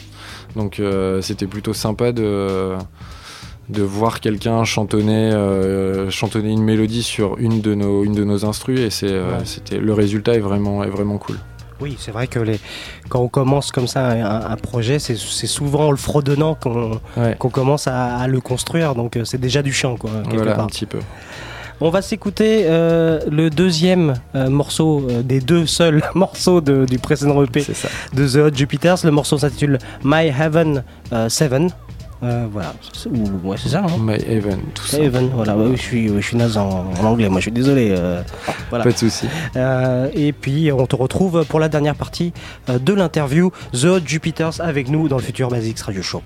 [0.55, 0.79] Donc
[1.21, 2.75] c'était plutôt sympa de
[3.69, 8.45] de voir quelqu'un chantonner, euh, chantonner une mélodie sur une de nos, une de nos
[8.45, 9.45] instrus et c'est, euh, Ouais.
[9.45, 11.37] c'était, le résultat est vraiment, est vraiment cool.
[11.79, 12.59] Oui, c'est vrai que les,
[13.09, 16.99] quand on commence comme ça un, un projet, c'est c'est souvent en le fredonnant qu'on
[17.17, 17.35] Ouais.
[17.39, 18.93] qu'on commence à, à le construire.
[18.93, 20.65] Donc euh, c'est déjà du chant, quoi, quelque Voilà, part.
[20.65, 20.99] un petit peu.
[21.83, 26.99] On va s'écouter euh, le deuxième euh, morceau euh, des deux seuls morceaux de- du
[26.99, 27.65] précédent EP
[28.13, 28.97] de The Hot Jupiters.
[29.03, 30.83] Le morceau s'intitule My Heaven
[31.29, 31.53] 7.
[32.21, 33.83] Voilà, C'est- ou- ouais, c'est ça.
[33.87, 34.99] Hein My Heaven, tout ça.
[34.99, 37.93] Heaven, voilà, ouais, je suis, je suis naze en, en anglais, moi je suis désolé.
[37.97, 38.21] euh,
[38.69, 38.83] voilà.
[38.85, 39.27] Pas de souci.
[39.55, 42.33] Euh, et puis on te retrouve pour la dernière partie
[42.69, 46.21] euh, de l'interview The Jupiters avec nous dans le futur Basics Radio Show.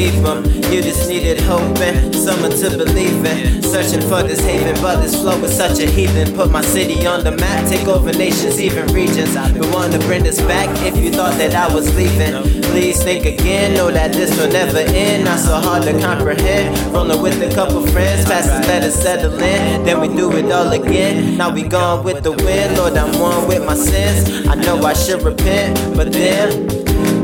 [0.00, 0.44] Keep 'em.
[0.72, 3.62] You just needed hope and someone to believe in.
[3.62, 6.32] Searching for this haven, but this flow is such a heathen.
[6.32, 9.36] Put my city on the map, take over nations, even regions.
[9.36, 12.34] I've been wanting to bring this back if you thought that I was leaving.
[12.70, 15.24] Please think again, know that this will never end.
[15.24, 16.66] Not so hard to comprehend.
[16.94, 19.84] Rolling with a couple friends, passes let us settle in.
[19.84, 21.36] Then we do it all again.
[21.36, 24.48] Now we gone with the wind, Lord, I'm one with my sins.
[24.48, 26.79] I know I should repent, but then.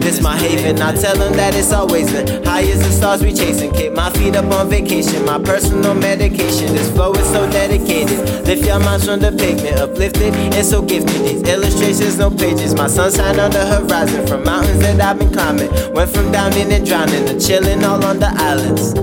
[0.07, 3.33] This my haven, I tell them that it's always been high as the stars we
[3.35, 3.73] chasing.
[3.73, 6.73] Keep my feet up on vacation, my personal medication.
[6.77, 8.47] This flow is so dedicated.
[8.47, 11.23] Lift your minds from the pavement, uplifted and so gifted.
[11.23, 12.73] These illustrations, no pages.
[12.73, 15.73] My sunshine on the horizon from mountains that I've been climbing.
[15.92, 18.95] Went from drowning and drowning to chilling all on the islands.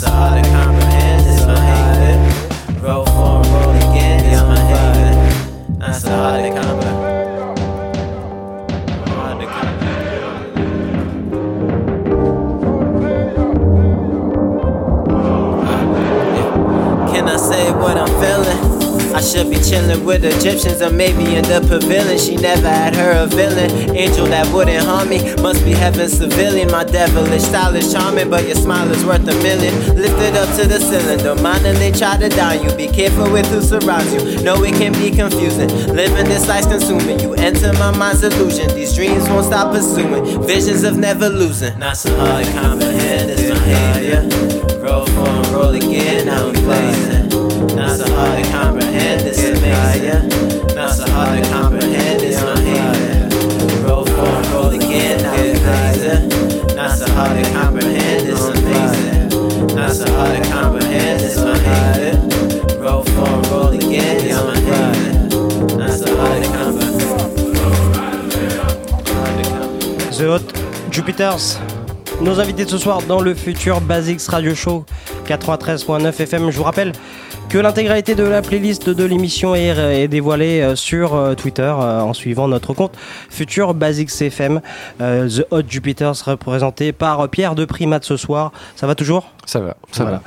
[0.00, 1.58] It's hard to comprehend, it's my.
[2.80, 4.54] Roll for and roll again, it's my
[6.06, 7.08] hard to comprehend.
[17.10, 18.57] Can I say what I'm feeling?
[19.18, 22.16] I should be chillin' with Egyptians or maybe in the pavilion.
[22.20, 23.68] She never had her a villain.
[23.96, 25.34] Angel that wouldn't harm me.
[25.42, 26.70] Must be heaven civilian.
[26.70, 29.74] My devilish style is charming, but your smile is worth a million.
[29.96, 31.18] Lift it up to the ceiling.
[31.18, 32.70] Don't mind if they try to down you.
[32.76, 34.40] Be careful with who surrounds you.
[34.44, 35.68] Know it can be confusing.
[35.92, 37.18] Living this life's consuming.
[37.18, 38.68] You enter my mind's illusion.
[38.68, 40.46] These dreams won't stop pursuing.
[40.46, 41.76] Visions of never losing.
[41.76, 43.32] Not so hard to comprehend.
[43.32, 44.78] It's my behavior.
[44.78, 46.28] Roll for roll again.
[46.28, 47.27] I'm blazing.
[70.18, 70.40] The Hot
[70.90, 71.60] Jupiters,
[72.20, 74.84] nos invités de ce soir dans le futur Basics Radio Show
[75.28, 76.50] 93.9 FM.
[76.50, 76.92] Je vous rappelle
[77.48, 82.12] que l'intégralité de la playlist de l'émission est, dévoilée euh, sur euh, Twitter euh, en
[82.12, 82.92] suivant notre compte
[83.30, 84.60] Futur Basics FM.
[84.98, 88.52] The Hot Jupiters représenté par Pierre de Primat ce soir.
[88.76, 89.32] Ça va toujours?
[89.48, 90.20] Ça va, ça Voilà.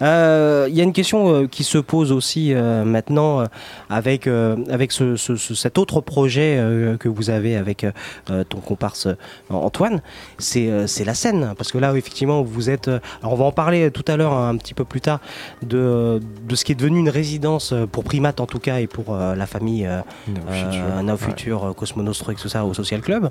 [0.00, 0.06] va.
[0.06, 3.44] Euh, Il y a une question euh, qui se pose aussi euh, maintenant euh,
[3.90, 7.82] avec, euh, avec ce, ce- ce- cet autre projet euh, que vous avez avec
[8.30, 9.14] euh, ton comparse euh,
[9.50, 10.00] Antoine,
[10.38, 11.54] c'est euh, la scène.
[11.58, 12.86] Parce que là, effectivement, vous êtes...
[12.86, 15.18] euh, alors on va en parler tout à l'heure, un petit peu plus tard,
[15.62, 18.86] de, de ce qui est devenu une résidence euh, pour Primate en tout cas et
[18.86, 21.70] pour euh, la famille euh, Now euh, Future, ouais.
[21.70, 23.28] Euh, Cosmonostroix, tout ça au Social Club.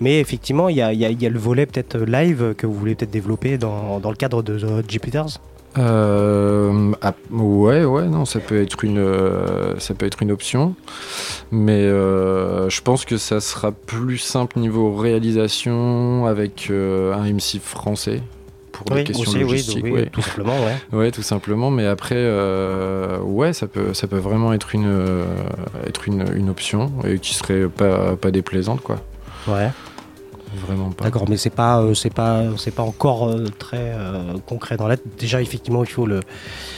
[0.00, 2.72] Mais effectivement, il y a, y a- y a le volet peut-être live que vous
[2.74, 5.38] voulez peut-être développer dans, dans le cadre de The Jupiters.
[5.78, 10.74] Euh, ah, ouais, ouais, non, ça peut être une, euh, ça peut être une option,
[11.50, 18.22] mais euh, je pense que ça sera plus simple niveau réalisation avec un MC français
[18.72, 19.84] pour Oui, des questions aussi, oui, logistiques.
[19.84, 20.06] oui, ouais.
[20.06, 20.76] tout simplement, ouais.
[20.98, 21.70] Ouais, tout simplement.
[21.70, 22.24] Mais après,
[23.22, 25.24] ouais, ça peut, ça peut vraiment être une,
[25.86, 28.96] être une, une option et qui serait pas, pas déplaisante, quoi.
[29.46, 29.68] Ouais.
[30.54, 31.04] Vraiment pas.
[31.04, 34.86] D'accord, mais c'est pas, euh, c'est pas, c'est pas encore euh, très euh, concret dans
[34.88, 35.00] l'aide.
[35.18, 36.20] Déjà, effectivement, il faut le,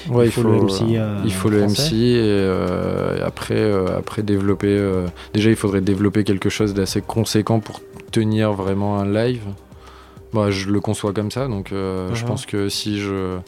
[0.09, 0.97] Ouais, il faut, le MC.
[0.97, 1.83] euh, il faut le français.
[1.83, 4.69] MC et, euh, et après, euh, après développer.
[4.69, 9.45] euh, déjà, il faudrait développer quelque chose d'assez conséquent pour tenir vraiment un live.
[10.33, 12.29] Moi, je le conçois comme ça, donc euh, je Mhm.
[12.29, 13.39] pense que si je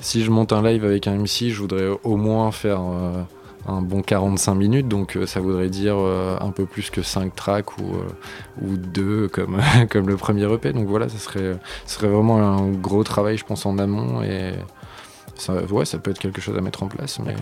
[0.00, 3.22] si je monte un live avec un MC, je voudrais au moins faire euh,
[3.66, 7.34] un bon 45 minutes, donc euh, ça voudrait dire euh, un peu plus que 5
[7.34, 10.72] tracks ou, euh, ou 2 comme, comme le premier EP.
[10.72, 14.52] Donc voilà, ça serait, ce serait vraiment un gros travail, je pense, en amont et
[15.40, 17.18] ça, ouais, ça peut être quelque chose à mettre en place.
[17.24, 17.34] Mais,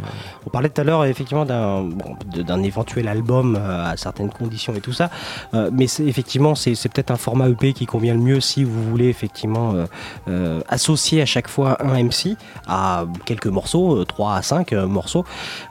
[0.46, 4.80] On parlait tout à l'heure effectivement d'un bon, éventuel album euh, à certaines conditions et
[4.80, 5.10] tout ça,
[5.54, 9.08] Euh, mais effectivement c'est peut-être un format EP qui convient le mieux si vous voulez
[9.08, 9.86] effectivement euh,
[10.28, 15.24] euh, associer à chaque fois un MC à quelques morceaux, 3 à 5 morceaux.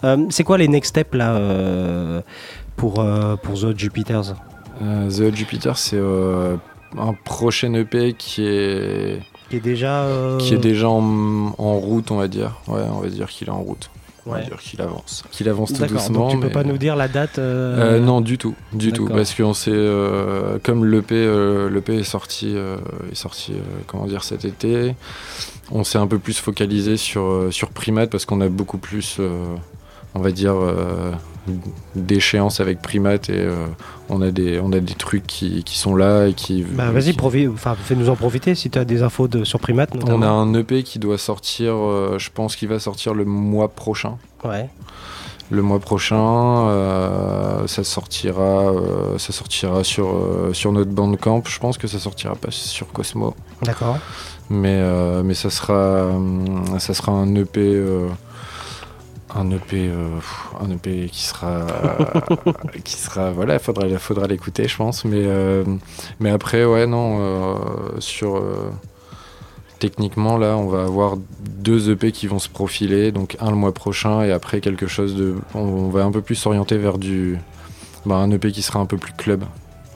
[0.04, 2.22] Euh, c'est quoi les next steps là euh,
[2.76, 4.36] pour, euh, pour The Jupiters?
[4.82, 6.56] Euh, The Jupiter, c'est euh,
[6.98, 10.04] un prochain EP qui est, Qui est déjà.
[10.04, 12.52] euh, qui est déjà en, en route, on va dire.
[12.68, 13.90] Ouais, on va dire qu'il est en route.
[14.26, 14.44] On va Ouais.
[14.46, 15.24] dire qu'il avance.
[15.32, 16.20] Qu'il avance tout doucement.
[16.28, 19.08] donc tu peux pas nous dire la date euh, Euh, non, du tout, du tout,
[19.08, 19.72] parce qu'on sait,
[20.64, 21.16] comme l'EP,
[21.72, 22.54] l'EP est sorti,
[23.12, 23.54] est sorti,
[23.86, 24.96] comment dire, cet été,
[25.72, 29.18] on s'est un peu plus focalisé sur sur Primate parce qu'on a beaucoup plus,
[30.14, 31.14] on va dire, euh,
[31.96, 33.66] d'échéances avec Primate et euh,
[34.10, 36.64] on a des, on a des trucs qui, qui sont là et qui.
[36.64, 40.28] Bah vas-y, fais-nous en profiter si tu as des infos de, sur Primate On a
[40.28, 44.18] un EP qui doit sortir, euh, je pense qu'il va sortir le mois prochain.
[44.44, 44.70] Ouais.
[45.50, 46.18] Le mois prochain,
[46.68, 51.42] euh, ça sortira, euh, ça sortira sur, euh, sur notre bandcamp.
[51.46, 53.98] Je pense que ça sortira pas sur Cosmo, D'accord.
[54.50, 54.82] mais,
[55.24, 56.12] mais ça sera,
[56.80, 57.82] ça sera un EP,
[59.36, 60.20] un EP, euh,
[60.60, 61.66] un EP qui sera,
[62.84, 65.06] qui sera, voilà, faudra, faudra l'écouter, je pense.
[65.06, 65.64] Mais, euh,
[66.20, 67.56] mais après, ouais, non, euh,
[68.00, 68.72] sur euh,
[69.80, 73.74] techniquement là, on va avoir deux EP qui vont se profiler, donc un le mois
[73.74, 77.38] prochain et après quelque chose de, on, on va un peu plus s'orienter vers du,
[78.06, 79.44] bah, un EP qui sera un peu plus club.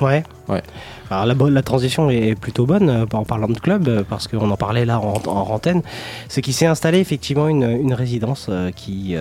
[0.01, 0.23] Ouais.
[0.49, 0.63] Ouais.
[1.11, 4.27] Alors la, bonne- la transition est plutôt bonne euh, en parlant de club, euh, parce
[4.27, 5.81] qu'on en parlait là en, en antenne.
[6.29, 9.15] C'est qu'il s'est installé effectivement une, une résidence euh, qui,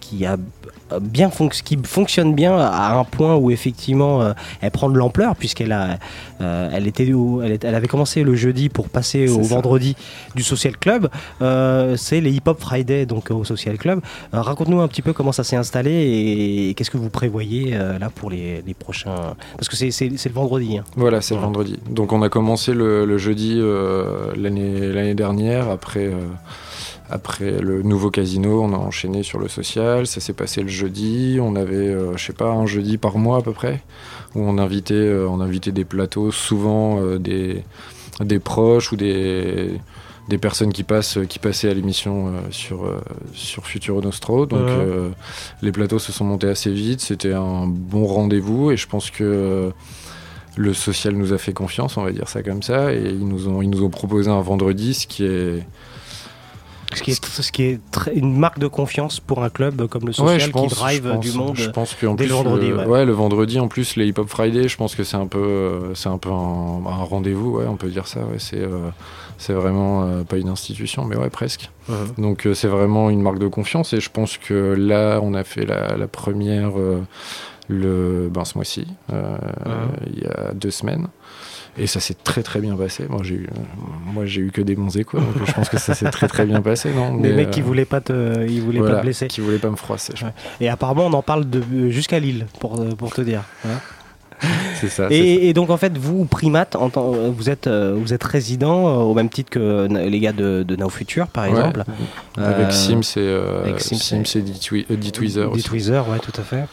[0.00, 0.36] qui, a
[1.02, 1.30] bien
[1.64, 5.98] qui fonctionne bien à un point où effectivement euh, elle prend de l'ampleur, puisqu'elle a,
[6.40, 9.54] euh, elle, était au- elle, est- elle avait commencé le jeudi pour passer au ça.
[9.54, 9.96] vendredi
[10.34, 11.10] du Social Club.
[11.42, 14.00] Euh, C'est les Hip Hop Friday donc au Social Club.
[14.32, 15.90] Raconte-nous un petit peu comment ça s'est installé
[16.70, 19.34] et, qu'est-ce que vous prévoyez là pour les, les prochains.
[19.58, 20.78] Parce que c'est le vendredi.
[20.78, 20.84] hein.
[20.96, 21.78] Voilà, c'est le vendredi.
[21.90, 26.16] Donc on a commencé le, le jeudi euh, l'année l'année dernière, après, euh,
[27.10, 31.38] après le nouveau casino, on a enchaîné sur le social, ça s'est passé le jeudi,
[31.40, 33.82] on avait, euh, je sais pas, un jeudi par mois à peu près,
[34.34, 37.64] où on invitait, euh, on invitait des plateaux, souvent euh, des,
[38.20, 39.70] des proches ou des,
[40.28, 43.00] des personnes qui, passent, qui passaient à l'émission euh, sur, euh,
[43.32, 44.44] sur Futuro Nostro.
[44.44, 44.74] Donc Ouais.
[44.76, 45.08] euh,
[45.62, 49.72] les plateaux se sont montés assez vite, c'était un bon rendez-vous et je pense que
[50.58, 53.48] le social nous a fait confiance, on va dire ça comme ça, et ils nous
[53.48, 55.62] ont, ils nous ont proposé un vendredi, ce qui est...
[56.94, 60.06] Ce qui est, ce qui est très- une marque de confiance pour un club comme
[60.06, 62.26] le social Ouais, je pense, qui drive je pense, du monde Je pense dès plus,
[62.28, 62.68] le vendredi.
[62.68, 62.86] le, ouais.
[62.86, 65.38] ouais, le vendredi, en plus, les Hip Hop Friday, je pense que c'est un peu,
[65.38, 68.20] euh, c'est un peu un, un rendez-vous, ouais, on peut dire ça.
[68.20, 68.88] Ouais, c'est, euh,
[69.36, 71.70] c'est vraiment euh, pas une institution, mais ouais, presque.
[71.90, 71.96] Mhm.
[72.24, 75.44] Donc euh, c'est vraiment une marque de confiance, et je pense que là, on a
[75.44, 77.02] fait la, la première euh,
[77.68, 79.36] le, ben, ce mois-ci, euh,
[80.12, 81.06] il y a deux semaines.
[81.80, 83.06] Et ça s'est très très bien passé.
[83.08, 83.48] Moi j'ai eu,
[84.12, 86.44] moi j'ai eu que des bons échos, donc je pense que ça s'est très très
[86.44, 89.00] bien passé, non Des Mais, mecs qui euh, voulaient pas te, ils voulaient voilà, pas
[89.00, 89.28] te blesser.
[89.28, 90.12] qui voulaient pas me froisser.
[90.22, 90.32] Ouais.
[90.60, 93.42] Et apparemment, on en parle de, jusqu'à Lille, pour, euh, pour te dire.
[93.64, 93.78] Hein.
[94.80, 95.06] C'est ça.
[95.10, 99.28] Et, et donc en fait, vous, Primate, en vous êtes, vous êtes résident au même
[99.28, 101.50] titre que les gars de, de Now Future, par Ouais.
[101.50, 101.84] exemple.
[102.36, 104.42] Avec Sims et, euh, avec Sims Sims et
[106.08, 106.64] ouais, tout à fait.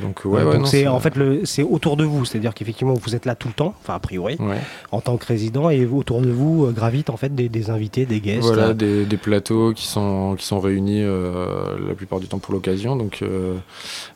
[0.00, 2.94] Donc, ouais, ouais, donc non, c'est en fait le, c'est autour de vous, c'est-à-dire qu'effectivement
[2.94, 4.58] vous êtes là tout le temps, enfin a priori, Ouais.
[4.90, 8.06] en tant que résident, et autour de vous euh, gravitent en fait des, des invités,
[8.06, 8.42] des guests.
[8.46, 12.38] Voilà, euh, des, des plateaux qui sont, qui sont réunis euh, la plupart du temps
[12.38, 12.96] pour l'occasion.
[12.96, 13.56] Donc euh,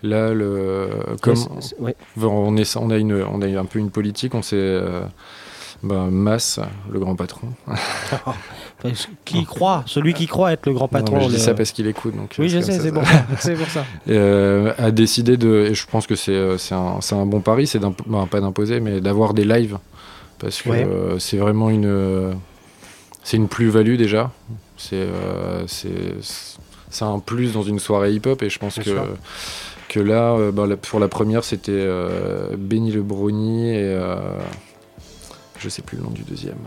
[0.02, 0.88] là, le,
[1.20, 1.34] comme
[2.22, 4.80] on, est, on, a une, on a un peu une politique, on s'est.
[5.82, 6.60] ben, Mass,
[6.90, 7.48] le grand patron.
[8.84, 11.16] Enfin, qui croit, celui qui croit être le grand patron.
[11.16, 12.14] Non, je dis ça parce qu'il écoute.
[12.14, 13.02] Donc, Oui, je comme sais, c'est pour
[13.56, 13.86] pour ça.
[14.08, 17.94] euh, a décidé de, et je pense que c'est euh, un, bon pari, c'est ben,
[18.30, 19.78] pas d'imposer, mais d'avoir des lives,
[20.38, 20.84] parce que Ouais.
[20.86, 22.32] euh, c'est vraiment une, euh,
[23.24, 24.30] c'est une plus-value déjà,
[24.76, 25.64] c'est euh,
[27.00, 29.06] un plus dans une soirée hip-hop, et je pense Bien que sûr.
[29.88, 34.16] que là, euh, la- pour la première, c'était euh, Benny le Brownie et euh,
[35.58, 36.58] je sais plus le nom du deuxième.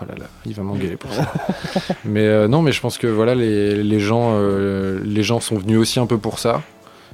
[0.00, 1.32] Oh là là, il va m'engueuler pour ça.
[2.04, 5.56] mais euh, non, mais je pense que voilà, les, les gens, euh, les gens sont
[5.56, 6.62] venus aussi un peu pour ça.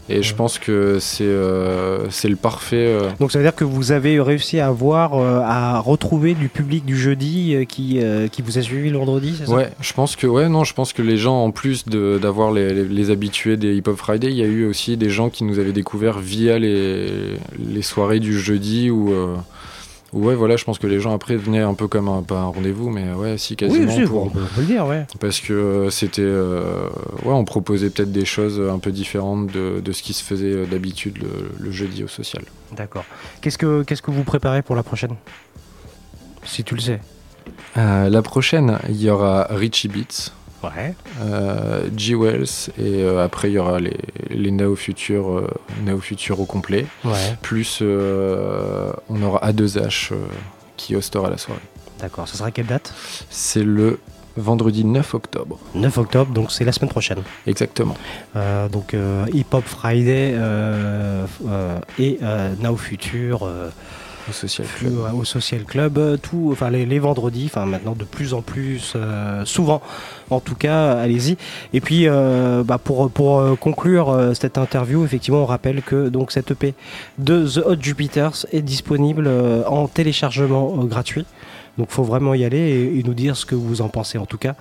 [0.09, 2.87] Et je pense que c'est euh, le parfait.
[2.89, 6.85] euh, Donc ça veut dire que vous avez réussi à avoir, à retrouver du public
[6.85, 8.01] du jeudi qui,
[8.33, 9.53] qui vous a suivi le vendredi, c'est ça?
[9.55, 12.73] Ouais, je pense que ouais, non, je pense que les gens, en plus d'avoir les,
[12.75, 15.45] les- les habitués des Hip Hop Friday, il y a eu aussi des gens qui
[15.45, 19.13] nous avaient découvert via les, les soirées du jeudi où,
[20.13, 22.47] ouais, voilà, je pense que les gens après venaient un peu comme un, pas un
[22.47, 23.93] rendez-vous, mais ouais, si quasiment.
[23.95, 25.07] Oui, pour- on, peut, le dire, ouais.
[25.21, 26.89] Parce que euh, c'était, euh,
[27.25, 30.53] ouais, on proposait peut-être des choses un peu différentes de, de ce qui se faisait
[30.53, 32.43] euh, d'habitude le, le jeudi au social.
[32.77, 33.05] D'accord.
[33.41, 35.17] Qu'est-ce que, qu'est-ce que vous préparez pour la prochaine?
[36.45, 37.01] Si tu le sais.
[37.77, 40.33] Euh, la prochaine, il y aura Richie Beats.
[40.63, 40.95] Ouais.
[41.23, 43.97] euh, G Wells et euh, après il y aura les,
[44.29, 45.49] les Nao Future euh,
[45.85, 47.37] Nao Future au complet Ouais.
[47.41, 50.17] plus on aura A2H euh,
[50.77, 51.61] qui hostera la soirée
[52.01, 52.27] D'accord.
[52.29, 52.95] Ça sera quelle date?
[53.29, 53.99] C'est le
[54.37, 57.19] vendredi 9 octobre 9 octobre, donc c'est la semaine prochaine.
[57.47, 57.97] exactement
[58.37, 61.27] Euh, donc euh, Hip Hop Friday euh,
[61.99, 62.19] et
[62.63, 63.47] Now Future
[64.31, 67.67] au social plus, club ouais, au Social Club, euh, tout, enfin les, les vendredis, enfin
[67.67, 69.83] maintenant de plus en plus euh, souvent,
[70.31, 71.37] en tout cas, allez-y.
[71.73, 76.09] Et puis euh, bah, pour pour euh, conclure euh, cette interview, effectivement, on rappelle que
[76.09, 76.75] donc cette EP
[77.19, 81.27] de The Hot Jupiters est disponible euh, en téléchargement euh, gratuit.
[81.79, 84.27] Donc faut vraiment y aller et, et nous dire ce que vous en pensez en
[84.27, 84.55] tout cas,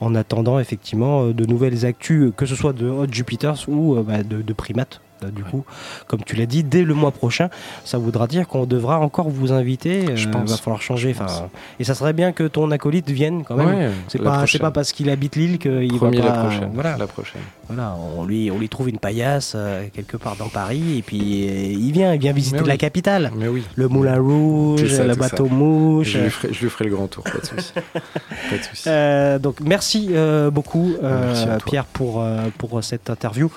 [0.00, 4.02] en attendant effectivement euh, de nouvelles actus, que ce soit de Hot Jupiters ou euh,
[4.02, 5.00] bah, de, de Primates.
[5.32, 5.64] Du coup,
[6.06, 7.48] comme tu l'as dit, dès le mois prochain,
[7.84, 10.14] ça voudra dire qu'on devra encore vous inviter.
[10.14, 10.50] Je euh, pense.
[10.50, 11.14] va falloir changer.
[11.14, 11.22] Je.
[11.22, 11.48] Enfin,
[11.80, 13.68] et ça serait bien que ton acolyte vienne quand même.
[13.68, 16.16] Ouais, c'est pas, pas parce qu'il habite Lille qu'il va pas.
[16.16, 20.16] la prochaine Voilà, la prochaine voilà, on lui, on lui trouve une paillasse euh, quelque
[20.16, 23.32] part dans Paris et puis euh, il vient, il vient visiter la capitale.
[23.36, 25.52] mais oui Le Moulin Rouge, ça, le bateau ça.
[25.52, 26.10] mouche.
[26.10, 29.42] je lui, ferai, je lui ferai le grand tour pas de souci pas de souci
[29.42, 30.10] donc merci
[30.52, 31.46] beaucoup Merci.
[31.66, 32.24] Pierre pour,
[32.58, 33.50] pour cette interview.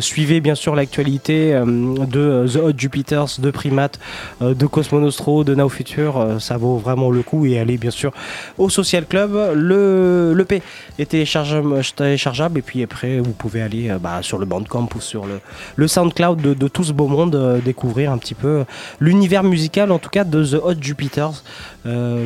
[0.00, 3.98] Suivez bien bien sûr l'actualité euh, de euh, The Hot Jupiters, de Primate,
[4.40, 8.12] euh, de Cosmonostro, de Now Future, ça vaut vraiment le coup et allez bien sûr
[8.56, 9.36] au Social Club.
[9.56, 10.62] Le l'EP
[11.00, 15.26] est téléchargeable, téléchargeable et puis après vous pouvez aller bah, sur le Bandcamp ou sur
[15.26, 15.40] le,
[15.74, 18.64] le SoundCloud de, tout ce beau monde découvrir un petit peu
[19.00, 21.42] l'univers musical en tout cas de The Hot Jupiters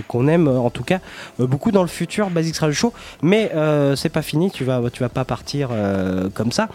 [0.07, 0.99] qu'on aime en tout cas
[1.39, 3.51] beaucoup dans le futur Basics Radio Show mais
[3.97, 5.71] c'est pas fini tu vas tu vas pas partir
[6.35, 6.69] comme ça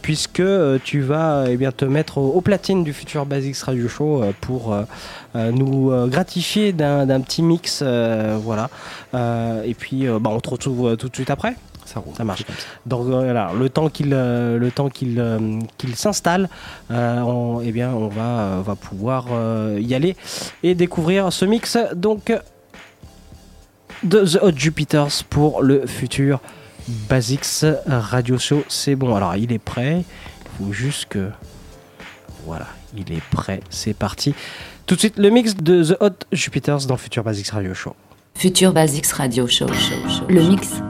[0.00, 3.88] puisque euh, tu vas eh bien te mettre au, au platine du futur Basics Radio
[3.88, 4.82] Show euh, pour euh,
[5.36, 8.68] euh, nous euh, gratifier d'un petit mix euh, voilà.
[9.14, 11.56] Euh, et puis euh, bah, on te retrouve euh, tout de suite après.
[11.86, 12.44] Ça roule ça marche.
[12.84, 16.50] donc euh, voilà le temps qu'il euh, le temps qu'il euh, qu'il s'installe
[16.90, 20.14] euh, on, eh bien on va euh, va pouvoir euh, y aller
[20.62, 22.38] et découvrir ce mix donc
[24.02, 26.40] de The Hot Jupiters pour le futur
[27.08, 28.64] Basics Radio Show.
[28.68, 29.14] C'est bon.
[29.14, 30.02] Alors il est prêt
[30.58, 31.30] faut juste que
[32.46, 34.34] voilà il est prêt c'est parti
[34.86, 37.94] tout de suite le mix de The Hot Jupiters dans le futur Basics Radio Show
[38.34, 39.66] Future Basics Radio Show.
[40.28, 40.82] Le mix.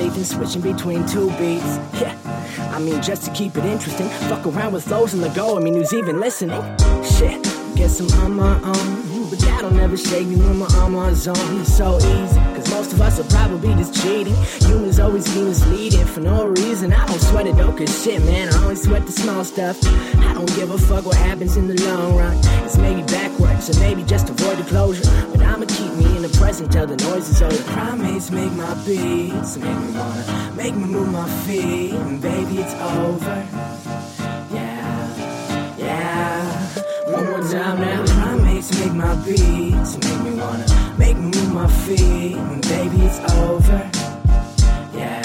[0.00, 1.78] On and switching between two beats.
[1.96, 2.14] Yeah.
[2.74, 5.56] I mean, just to keep it interesting, fuck around with those in the go.
[5.56, 6.60] I mean, who's even listening?
[7.04, 7.42] Shit,
[7.74, 9.30] guess I'm on my own.
[9.30, 11.60] But that'll never shake me when I'm on my zone.
[11.60, 14.36] It's so easy, cause most of us are probably just cheating.
[14.68, 16.92] Humans always be misleading for no reason.
[16.92, 19.76] I don't sweat it though, cause shit, man, I only sweat the small stuff.
[20.18, 22.36] I don't give a fuck what happens in the long run.
[22.64, 25.10] It's maybe backwards, or maybe just avoid the closure.
[25.32, 25.92] But I'ma keep
[26.28, 27.72] the present till the noise is over.
[27.72, 31.94] Primates make my beats, make me wanna, make me move my feet.
[31.94, 33.36] And baby, it's over.
[34.52, 36.68] Yeah, yeah.
[37.12, 38.04] One more time now.
[38.06, 42.36] Primates make my beats, make me wanna, make me move my feet.
[42.36, 43.90] And baby, it's over.
[44.94, 45.22] Yeah,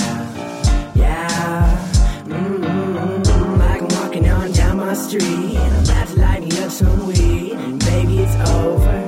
[0.94, 1.88] yeah.
[2.26, 3.60] Mm-hmm.
[3.60, 7.08] Like I'm walking on down my street, and I'm about to light me up some
[7.08, 7.54] weed.
[7.54, 9.01] And baby, it's over.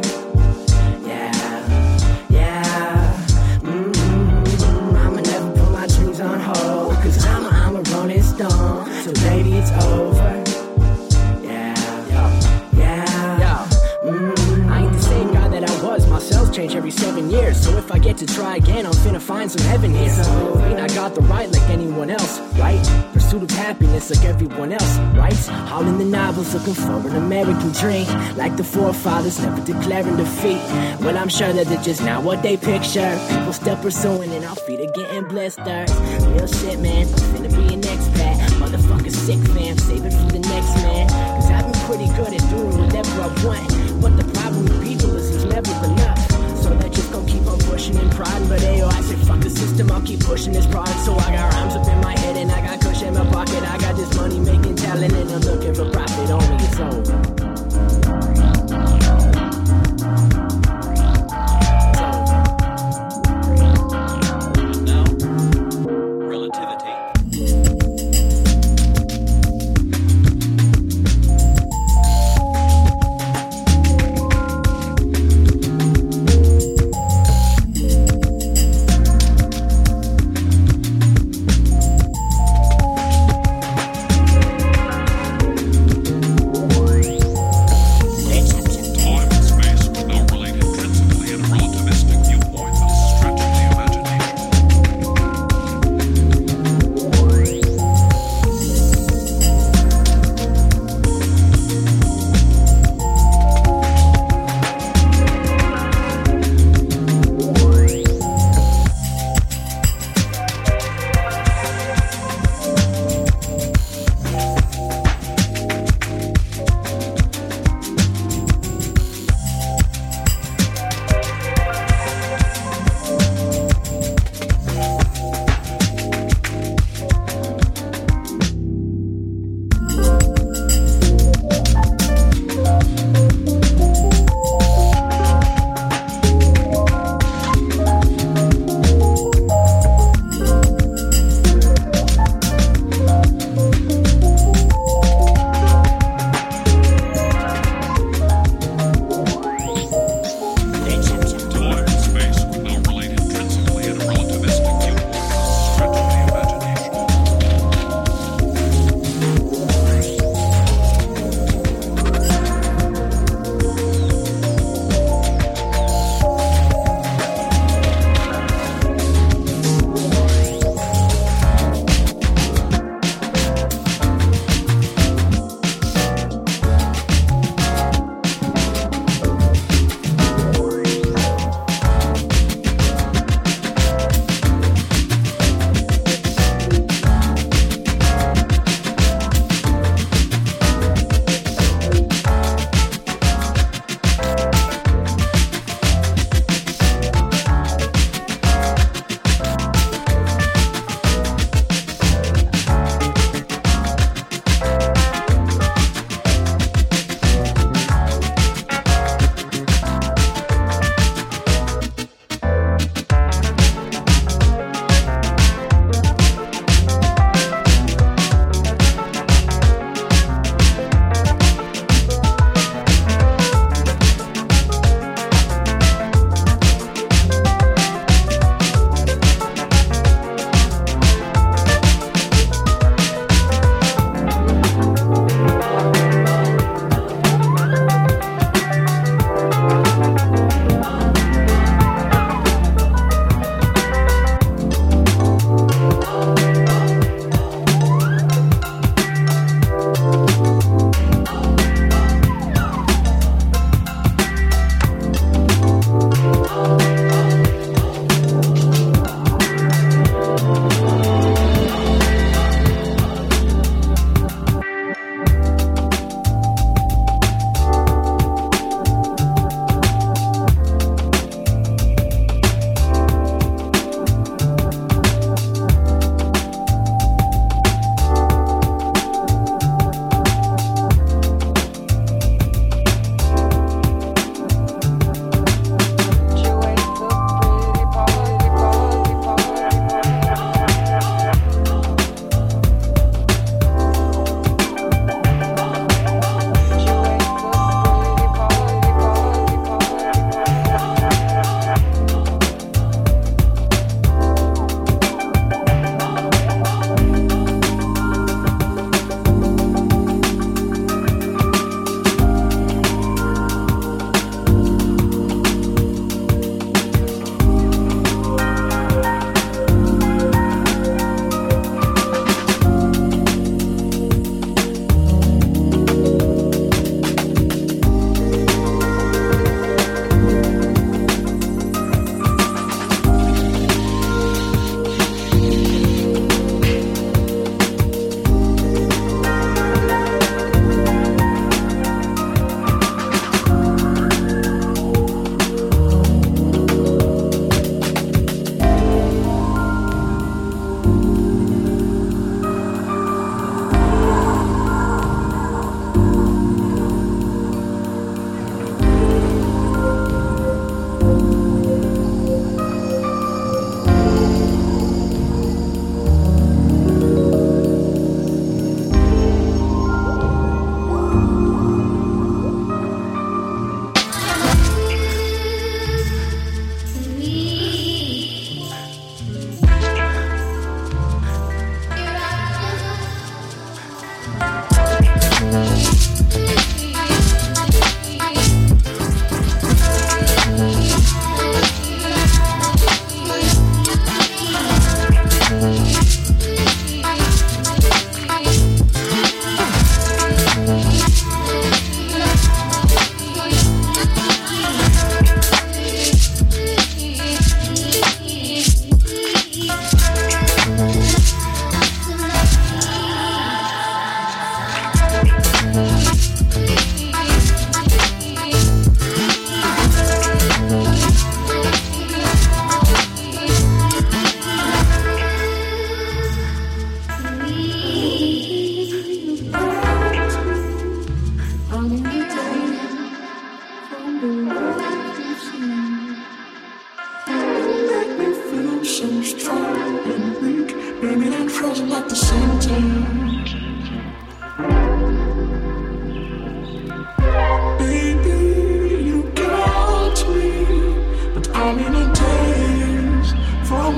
[16.53, 17.59] Change every seven years.
[17.59, 20.09] So if I get to try again, I'm finna find some heaven here.
[20.09, 22.79] So ain't I got the right like anyone else, right?
[23.11, 25.49] Pursuit of happiness like everyone else, right?
[25.71, 28.05] All in the novels looking for an American dream.
[28.37, 30.61] Like the forefathers never declaring defeat.
[31.01, 33.17] Well, I'm sure that it's just not what they picture.
[33.29, 35.91] People still pursuing and our feet are getting blisters.
[36.27, 37.07] Real shit, man.
[37.07, 38.35] I'm finna be an expat.
[38.61, 39.77] Motherfucker sick, fam.
[39.79, 41.09] Save it for the next man.
[41.09, 44.01] Cause I've been pretty good at doing whatever I want.
[44.01, 46.32] But the problem with people is it's never enough.
[46.73, 48.49] So they're just gonna keep on pushing and prodding.
[48.49, 50.99] But ayo, I said fuck the system, I'll keep pushing this product.
[51.01, 53.61] So I got rhymes up in my head and I got cushion in my pocket.
[53.61, 56.65] I got this money making talent and I'm looking for profit only.
[56.65, 58.52] It's over.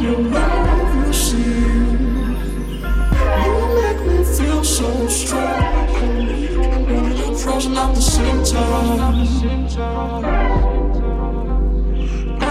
[0.06, 0.76] Your love.
[3.46, 5.88] You make me feel so strong,
[7.36, 9.26] frozen at the same time.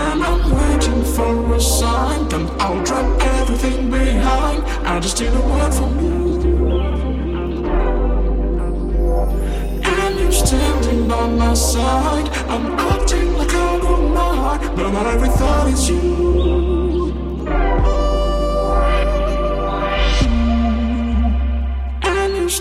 [0.00, 4.64] And I'm waiting for a sign, then I'll drop everything behind.
[4.84, 6.14] I just need a word from you.
[9.84, 12.28] And you're standing by my side.
[12.48, 17.03] I'm acting like I don't mind, but not every thought is you.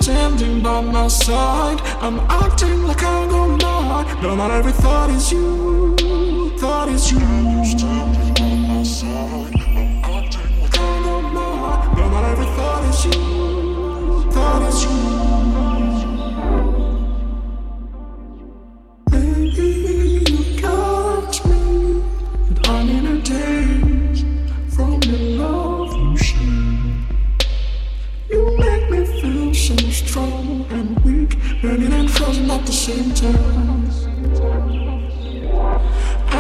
[0.04, 1.80] Standing by my side.
[2.02, 5.96] I'm acting like I don't mind, but not every thought is you.
[6.58, 7.20] Thought is you.
[7.64, 9.54] Standing by my side.
[9.66, 11.34] I'm acting like I don't
[11.96, 14.32] but not every thought is you.
[14.32, 15.03] Thought is you.
[32.54, 33.90] At the same time.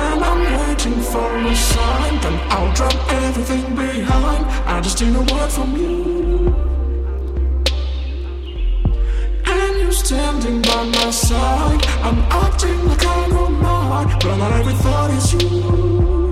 [0.01, 4.45] And I'm waiting for a sign, then I'll drop everything behind.
[4.73, 6.55] I just need a word from you.
[9.45, 11.81] And you're standing by my side.
[12.07, 16.22] I'm acting like I don't mind, but not every thought is you.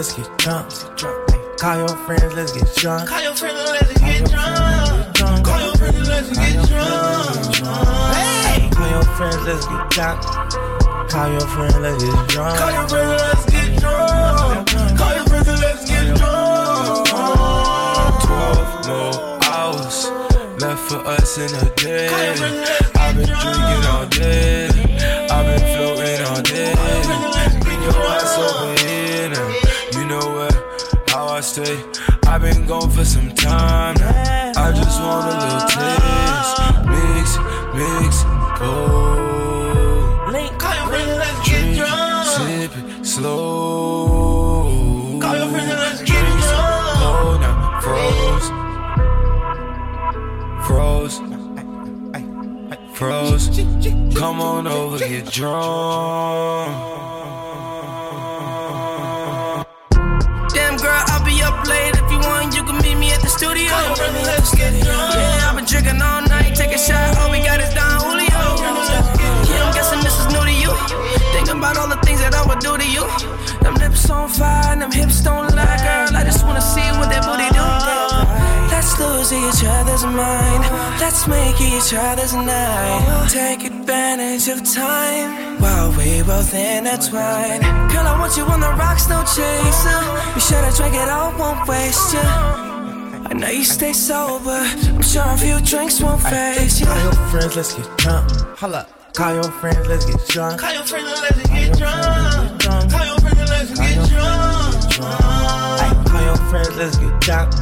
[0.00, 0.70] Let's get drunk.
[1.58, 3.06] Call your friends, let's get drunk.
[3.06, 5.44] Call your friends, let's get drunk.
[5.44, 7.60] Call your friends, let's get drunk.
[8.72, 10.22] Call your friends, let's get drunk.
[11.10, 12.58] Call your friends, let's get drunk.
[12.58, 14.68] Call your friends, let's get drunk.
[14.96, 17.08] Call your friends, let's get drunk.
[18.24, 20.10] 12 more hours
[20.62, 22.08] left for us in a day.
[22.94, 24.69] I've been drinking all day.
[31.64, 31.84] Stay.
[32.26, 34.52] I've been gone for some time now.
[34.56, 36.58] I just want a little taste.
[36.92, 37.38] Mix,
[37.74, 38.12] mix,
[38.58, 38.72] go.
[40.32, 40.52] Link.
[40.58, 42.26] Call your friends, let's get drunk.
[42.26, 44.62] Sip it slow.
[45.20, 47.00] Call your friends, and let's get drunk.
[47.00, 47.80] low now.
[47.84, 48.48] Froze.
[50.66, 51.16] Froze.
[52.94, 53.46] Froze.
[54.18, 56.89] Come on over, get drunk.
[65.48, 66.54] I've all night.
[66.54, 67.14] Take a shot.
[67.14, 67.60] Got
[69.60, 70.72] I'm guessing this is new to you.
[71.50, 73.04] About all the things that I would do to you.
[73.80, 74.76] Lips on fire,
[75.82, 76.16] girl.
[76.16, 77.66] I just wanna see what do.
[78.70, 80.64] Let's lose each other's mind.
[81.00, 83.28] Let's make each other's night.
[83.28, 87.60] Take advantage of time while we both intertwine.
[87.92, 90.00] Girl, I want you on the rocks, no chaser.
[90.34, 92.59] Be sure to drink it all, won't waste you.
[93.30, 94.50] I know you stay sober.
[94.50, 96.86] I'm sure a few drinks won't phase you.
[96.86, 98.28] Call your friends, let's get drunk.
[98.58, 98.88] Holla.
[99.14, 100.60] Call your friends, let's get drunk.
[100.60, 102.10] Call your friends and let's get drunk.
[102.90, 105.00] Call your friends and let's get drunk.
[105.00, 107.52] Ay, Call your friends, let's get drunk.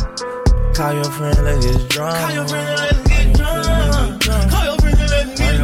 [0.75, 2.17] Call your friend, let's get drunk.
[2.17, 4.51] Call your friend, let's get drunk.
[4.51, 5.57] Call your friend, let's get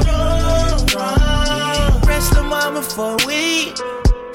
[0.93, 2.05] drunk.
[2.07, 3.73] Rest the mama for a week,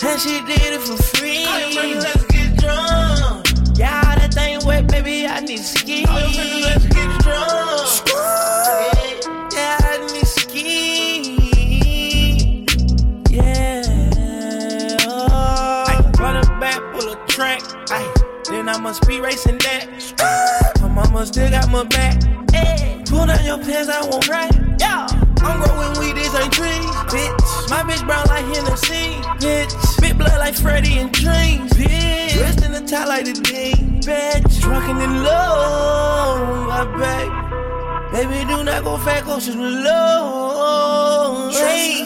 [0.04, 1.46] and she did it for free.
[1.46, 3.09] Call your friend, let's get drunk.
[4.70, 6.02] Yeah, that thing wet, baby, I need ski.
[6.02, 8.10] Your friend, let's get drunk.
[9.54, 10.66] Yeah, I need ski.
[13.30, 13.84] Yeah.
[15.10, 17.62] I run it back, pull a track.
[17.92, 18.14] Ay,
[18.50, 19.88] then I must be racing that.
[20.82, 22.24] My mama still got my back.
[22.54, 24.50] Ay, pull down your pants, I won't cry.
[24.80, 25.08] Yeah.
[25.42, 27.70] I'm growing weed, this ain't trees, bitch.
[27.70, 29.74] My bitch brown like Hennessy, bitch.
[30.20, 32.34] Blood like Freddy and Dreams, bitch.
[32.34, 34.60] Dressed in the top like the Dean, bitch.
[34.60, 37.40] Drunken in love, my baby.
[38.12, 41.50] Baby, do not go fat, go to the low.
[41.54, 42.04] Hey,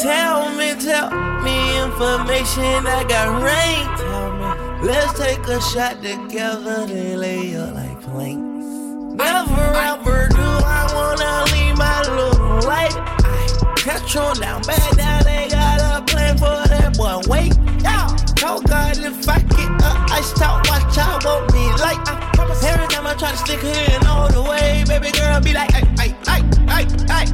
[0.00, 1.10] tell me, tell
[1.42, 2.86] me information.
[2.86, 3.84] I got rain.
[3.98, 8.66] Tell me, let's take a shot together, then lay up like planks.
[9.20, 13.23] Never ever do I wanna leave my little life.
[13.86, 17.20] On down, bad down, they got a plan for that boy.
[17.28, 18.08] Wait, yeah.
[18.40, 22.00] Oh God, if I get up, I stop, watch out, won't be like.
[22.08, 25.38] I promise every time I try to stick her in all the way, baby girl
[25.38, 27.26] be like, ay, ay, ay, ay, ay.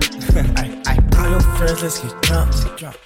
[0.56, 0.96] ay, ay.
[1.14, 2.50] Call your friends, let's get drunk.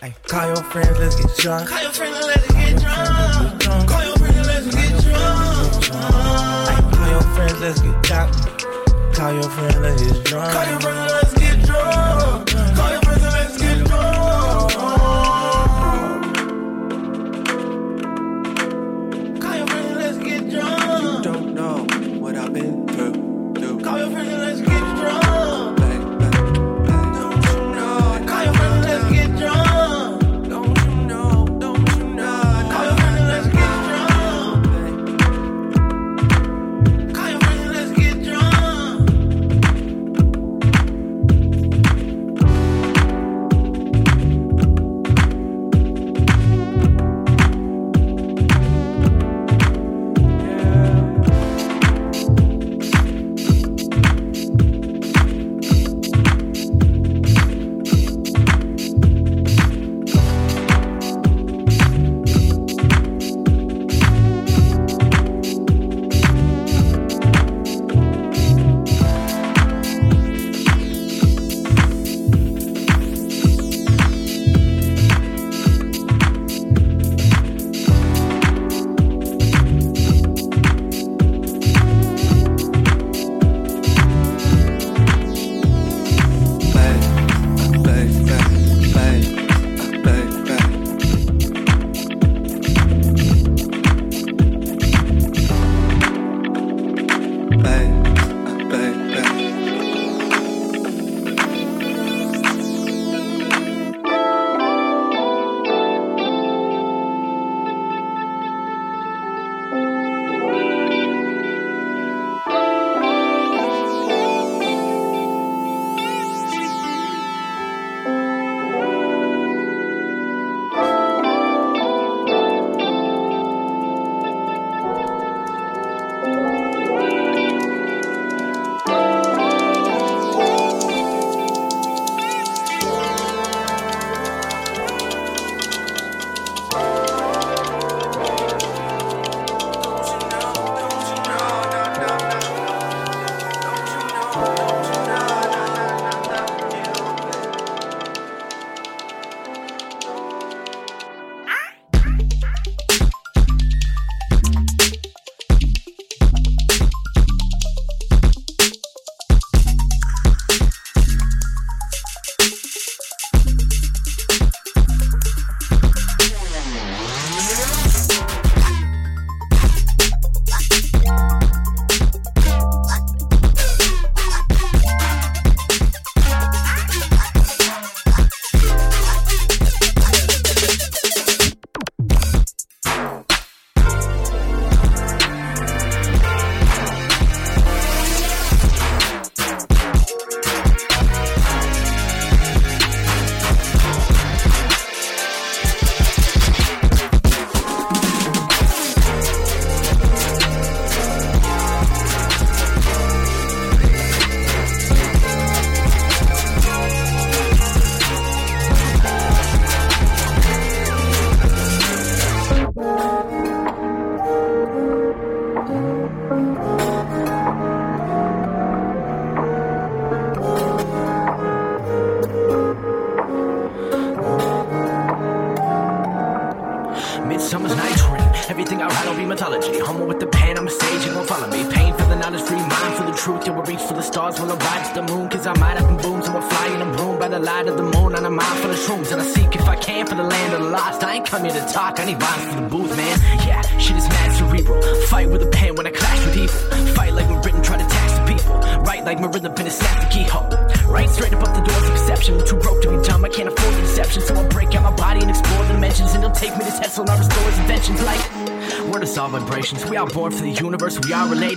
[0.01, 1.69] Ay, call your friends, let's get drunk.
[1.69, 3.89] Call your friends, let's get drunk.
[3.91, 5.93] Call your friends, let's get drunk.
[5.93, 8.33] Ay, call your friends, let's get drunk.
[9.13, 10.55] Call your friends, let's get drunk.
[10.55, 11.24] Call your friends, let's get drunk.
[23.85, 24.44] 高邮片。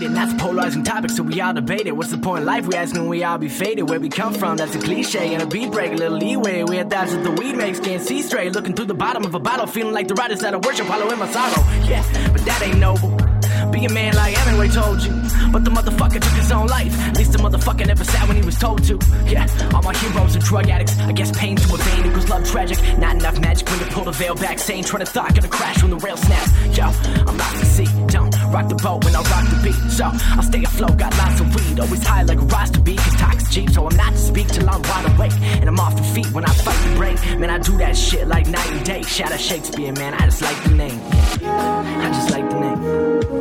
[0.08, 1.92] And that's polarizing topic, so we all debate it.
[1.92, 2.66] What's the point in life?
[2.66, 3.90] We ask when we all be faded.
[3.90, 5.34] Where we come from, that's a cliche.
[5.34, 6.64] And a beat break, a little leeway.
[6.64, 8.54] We thoughts that the weed makes, can't see straight.
[8.54, 11.12] Looking through the bottom of a bottle, feeling like the riders that I worship, hollow
[11.12, 11.62] in my sorrow.
[11.90, 13.18] Yeah, but that ain't noble.
[13.72, 15.12] Be a man like Hemingway told you.
[15.52, 16.94] But the motherfucker took his own life.
[17.02, 18.98] At least the motherfucker never sat when he was told to.
[19.26, 20.98] Yeah, all my heroes are drug addicts.
[21.00, 22.80] I guess pain to a vein equals love tragic.
[22.98, 24.60] Not enough magic when to pull the veil back.
[24.60, 26.78] Sane, trying to thought, gonna crash when the rail snaps.
[26.78, 27.88] Yo, I'm out to see.
[28.08, 29.92] Don't rock the boat when I rock the beat.
[29.92, 31.80] So I'll stay afloat, got lots of weed.
[31.80, 33.70] Always high like a roster beat, cause talk's cheap.
[33.70, 35.34] So I'm not to speak till I'm wide awake.
[35.62, 37.18] And I'm off the feet when I fight the break.
[37.40, 39.02] Man, I do that shit like night and day.
[39.04, 40.14] Shout out Shakespeare, man.
[40.14, 41.00] I just like the name.
[41.44, 43.37] I just like the name.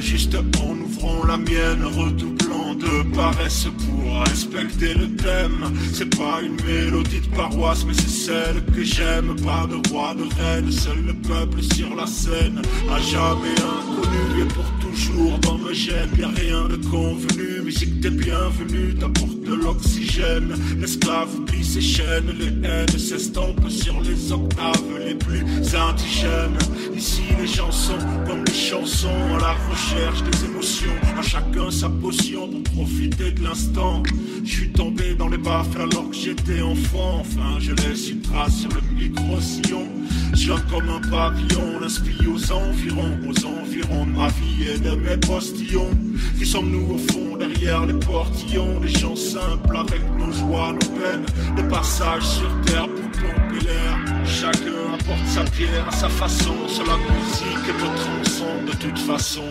[0.00, 5.72] Juste en ouvrant la mienne, redoublant de paresse pour respecter le thème.
[5.92, 9.36] C'est pas une mélodie de paroisse, mais c'est celle que j'aime.
[9.44, 12.62] Pas de roi, de reine, seul le peuple sur la scène.
[12.90, 14.64] À jamais inconnu et pour
[14.96, 16.08] toujours dans me gêne.
[16.18, 20.54] Y'a rien de convenu, musique t'es bienvenue, t'apporte de l'oxygène.
[20.80, 25.44] L'esclave oublie ses chaînes, les haines s'estompent sur les octaves les plus
[25.74, 26.58] indigènes.
[26.94, 30.96] Ici les gens sont comme les chansons à la recherche des émotions.
[31.18, 34.02] À chacun sa potion pour profiter de l'instant.
[34.44, 37.20] Je suis tombé dans les baffes alors que j'étais enfant.
[37.20, 39.86] Enfin, je laisse une trace sur le micro-sillon.
[40.34, 45.90] Je viens comme un papillon, l'inspire aux environs, aux environs de ma vie de postillons.
[46.38, 48.78] Qui sommes-nous au fond derrière les portillons?
[48.80, 51.26] Des gens simples avec nos joies, nos peines.
[51.56, 53.98] Des passages sur terre pour pomper l'air.
[54.24, 56.54] Chacun apporte sa pierre à sa façon.
[56.68, 59.44] Sur la musique et me transcende de toute façon.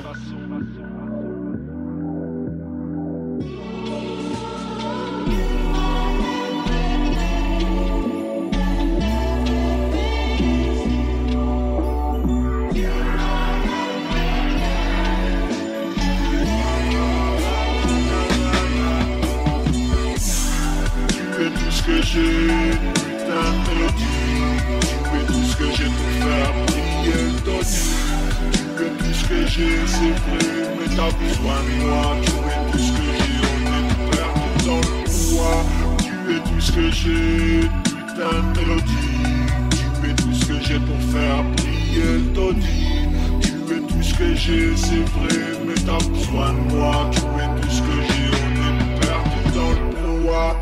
[40.67, 42.53] J'ai pour faire briller ton
[43.41, 47.09] Tu es tout ce que j'ai, c'est vrai, mais t'as besoin de moi.
[47.11, 50.55] Tu es tout ce que j'ai, on est perdu dans le pouvoir.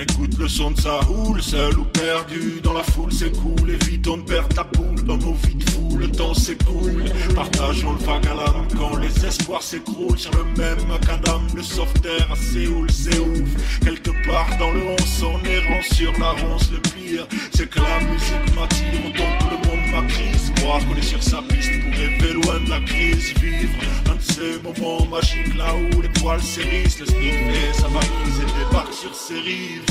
[0.00, 4.18] Écoute le son de sa houle, seul ou perdu dans la foule, c'est cool, évitons
[4.18, 8.26] de perdre ta poule dans nos vies de fou, le temps s'écoule, partageons le vague
[8.26, 12.90] à l'âme quand les espoirs s'écroulent sur le même macadam, le soft air à Séoul,
[12.90, 17.68] c'est ouf, quelque part dans le 11 en errant sur la ronce, le pire, c'est
[17.68, 21.42] que la musique m'attire autant que le monde ma crise, croire qu'on est sur sa
[21.42, 23.74] piste pour rêver loin de la crise, vivre
[24.10, 28.40] un de ces moments magiques là où les poils s'érissent, le sniff et sa valise
[28.40, 29.89] et débarque sur ses rives.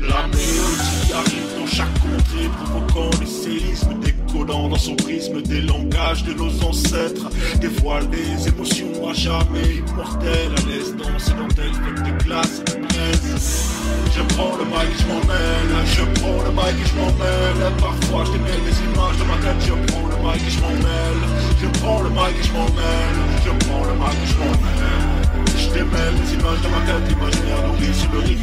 [0.00, 6.24] La mélodie arrive dans chaque contrée, provoquant les séismes, décollant dans son prisme des langages
[6.24, 7.28] de nos ancêtres,
[7.60, 12.82] dévoile des émotions à jamais immortelles, à l'aise dans ces dentelles faites de glace et.
[14.14, 17.72] Je prends le mic, je m'en mêle, je prends le mic et je m'en mêle.
[17.78, 20.70] Parfois je démêle des images de ma tête, je prends le mic et je m'en
[20.70, 21.22] mêle.
[21.60, 25.11] Je prends le mic et je je prends le mic et je m'en mêle.
[25.72, 27.08] Démêle des images ma tête,
[28.12, 28.42] le rythme.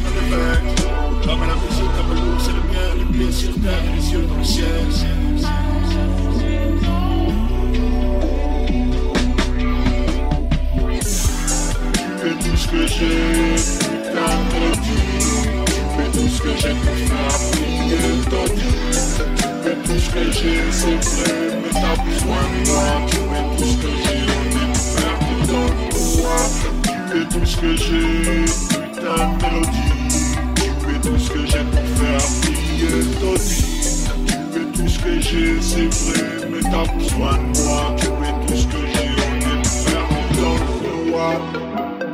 [1.24, 4.66] Comme la et le miel, les pieds sur terre et les yeux dans le ciel.
[12.22, 13.90] Es tout ce que j'ai.
[15.66, 17.36] Tu es tout ce que j'ai pour faire
[18.28, 22.86] ton Tu es tout ce que j'ai, c'est vrai, mais t'as besoin de moi.
[23.06, 24.54] Tu es tout ce que j'ai, on
[25.30, 26.44] est dans pouvoir.
[26.60, 26.79] Tu
[27.10, 29.90] tu fais tout ce que j'ai, putain de mélodie.
[30.54, 33.60] Tu es tout ce que j'ai pour faire briller Tony.
[34.52, 37.96] Tu es tout ce que j'ai, c'est vrai, mais t'as besoin de moi.
[37.98, 42.09] Tu es tout ce que j'ai, on est faire dans le doigt.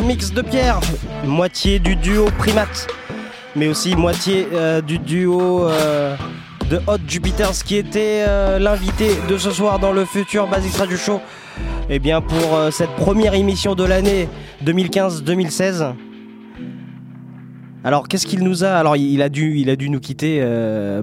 [0.00, 0.80] mix de Pierre,
[1.24, 2.86] moitié du duo Primate,
[3.56, 6.16] mais aussi moitié euh, du duo euh,
[6.70, 10.96] de Hot Jupiters qui était euh, l'invité de ce soir dans le futur Basics Radio
[10.96, 11.20] Show.
[11.90, 14.28] Et bien pour cette première émission de l'année
[14.64, 15.94] 2015-2016.
[17.82, 20.44] Alors qu'est-ce qu'il nous a Alors il a dû, il a dû nous quitter.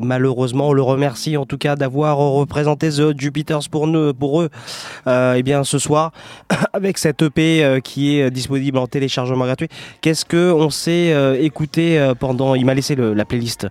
[0.01, 4.49] Malheureusement, on le remercie en tout cas d'avoir représenté The Jupiters pour nous, pour eux
[5.07, 6.11] et bien ce soir
[6.73, 9.69] avec cette EP euh, qui est euh, disponible en téléchargement gratuit.
[10.01, 13.67] Qu'est-ce que on s'est écouté pendant Il m'a laissé la playlist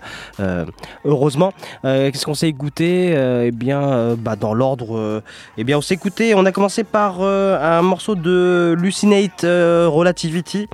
[1.05, 1.53] heureusement.
[1.83, 3.15] Qu'est-ce qu'on s'est écouté
[3.47, 5.23] Eh bien bah, dans l'ordre.
[5.59, 6.35] eh bien on s'est écouté.
[6.35, 10.69] On a commencé par un morceau de Lucinate Relativity.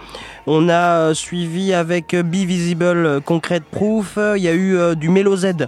[0.47, 4.19] On a suivi avec Be Visible Concrete Proof.
[4.37, 5.67] Il y a eu du Melo Z.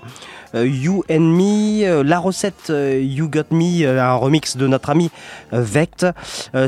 [0.54, 4.90] Euh, you and Me, euh, la recette euh, You Got Me, un remix de notre
[4.90, 5.10] ami
[5.50, 6.06] Vect,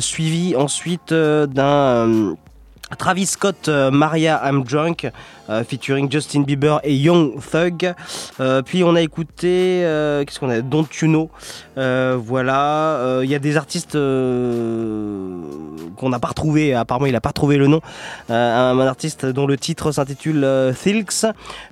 [0.01, 2.37] suivi ensuite d'un
[2.97, 5.11] Travis Scott, euh, Maria I'm Drunk,
[5.51, 7.95] euh, featuring Justin Bieber et Young Thug.
[8.41, 9.81] Euh, puis on a écouté,
[10.25, 11.31] qu'est-ce qu'on a Don't You Know.
[11.77, 13.95] voilà, il y a des artistes
[15.97, 17.81] qu'on n'a pas retrouvé, apparemment il n'a pas trouvé le nom.
[18.29, 20.47] Un, artiste dont le titre s'intitule
[20.83, 21.27] Thilks.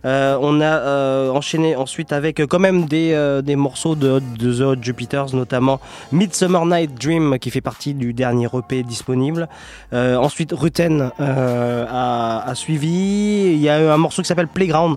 [0.04, 5.34] on a enchaîné ensuite avec quand même des, des morceaux de, de The Hot Jupiters,
[5.34, 5.80] notamment
[6.10, 9.48] Midsummer Night Dream qui fait partie du dernier EP disponible.
[9.92, 14.96] ensuite Ruten euh, a, suivi, il y a un morceau qui s'appelle Playground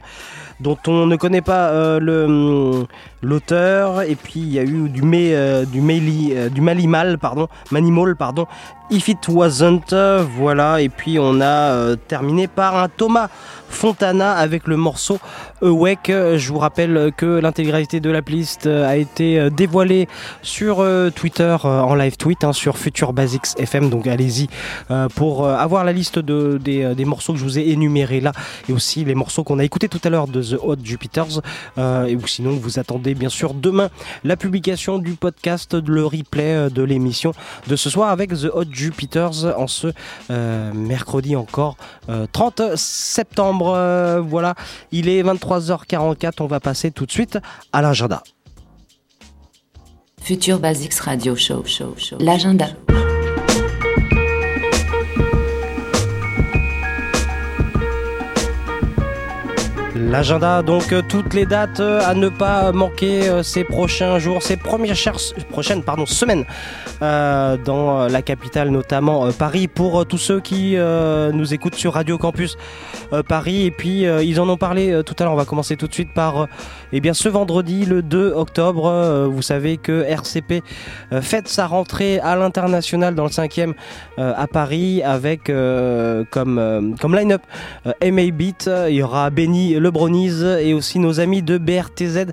[0.60, 2.86] dont on ne connaît pas euh, hum,
[3.22, 4.04] l'auteur.
[4.04, 7.48] Et puis il y a eu du May, euh, du Mayli, euh, du Malimal pardon
[7.72, 8.48] Manimal pardon.
[8.90, 10.82] If It Wasn't euh, voilà.
[10.82, 13.30] Et puis on a terminé par un Thomas
[13.70, 15.20] Fontana avec le morceau
[15.62, 16.08] Awake.
[16.10, 20.08] Je vous rappelle que l'intégralité de la playlist a été dévoilée
[20.42, 24.48] sur euh, Twitter euh, en live tweet hein, sur Future Basics FM donc allez-y
[24.92, 28.32] euh, pour avoir la liste de, des, des morceaux que je vous ai énumérés là
[28.70, 31.42] et aussi les morceaux qu'on a écoutés tout à l'heure de The Hot Jupiters.
[31.78, 33.90] Et ou sinon vous attendez bien sûr demain
[34.24, 37.34] la publication du podcast le replay de l'émission
[37.68, 39.94] de ce soir avec The Hot Jupiters en ce
[40.30, 41.78] mercredi encore
[42.10, 44.56] euh, 30 septembre Euh, voilà
[44.92, 47.40] il est 23h44 on va passer tout de suite
[47.74, 48.24] à l'agenda
[50.22, 51.64] Future Basics Radio Show.
[51.66, 52.18] show, show.
[52.20, 52.70] L'agenda.
[59.98, 64.44] L'agenda, donc euh, toutes les dates euh, à ne pas manquer euh, ces prochains jours,
[64.44, 64.98] ces premières
[65.50, 66.44] prochaines pardon, semaines
[67.02, 72.18] euh, dans la capitale, notamment Paris, pour tous ceux qui euh, nous écoutent sur Radio
[72.18, 72.58] Campus
[73.30, 73.66] Paris.
[73.66, 75.34] Et puis ils en ont parlé tout à l'heure.
[75.34, 76.48] On va commencer tout de suite par
[76.94, 78.86] eh bien, ce vendredi, le 2 octobre.
[78.88, 80.62] euh, vous savez que RCP
[81.12, 83.74] euh, fête sa rentrée à l'international dans le 5e
[84.20, 85.46] euh, à Paris avec
[86.32, 87.42] comme, comme line-up
[87.86, 92.32] MA Beat, il y aura Benny Le Bronies et aussi nos amis de BRTZ.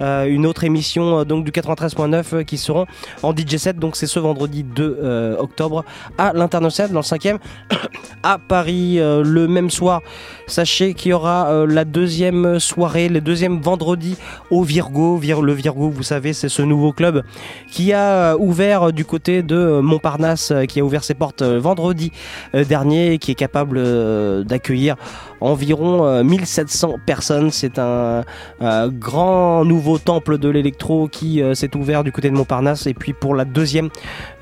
[0.00, 2.86] Euh, une autre émission euh, donc du 93.9 euh, qui seront
[3.22, 3.78] en DJ set.
[3.78, 5.84] Donc c'est ce vendredi 2 euh, octobre
[6.18, 7.38] à l'international dans le 5e
[8.22, 8.96] à Paris.
[8.98, 10.02] Le même soir
[10.46, 14.16] sachez qu'il y aura la deuxième soirée le deuxième vendredi
[14.50, 15.16] au Virgo.
[15.18, 17.22] Vir- le Virgo vous savez c'est ce nouveau club
[17.70, 22.12] qui a ouvert du côté de Montparnasse qui a ouvert ses portes vendredi
[22.54, 24.96] dernier et qui est capable d'accueillir
[25.40, 27.50] environ euh, 1700 personnes.
[27.50, 28.24] C'est un
[28.62, 32.86] euh, grand nouveau temple de l'électro qui euh, s'est ouvert du côté de Montparnasse.
[32.86, 33.88] Et puis pour la deuxième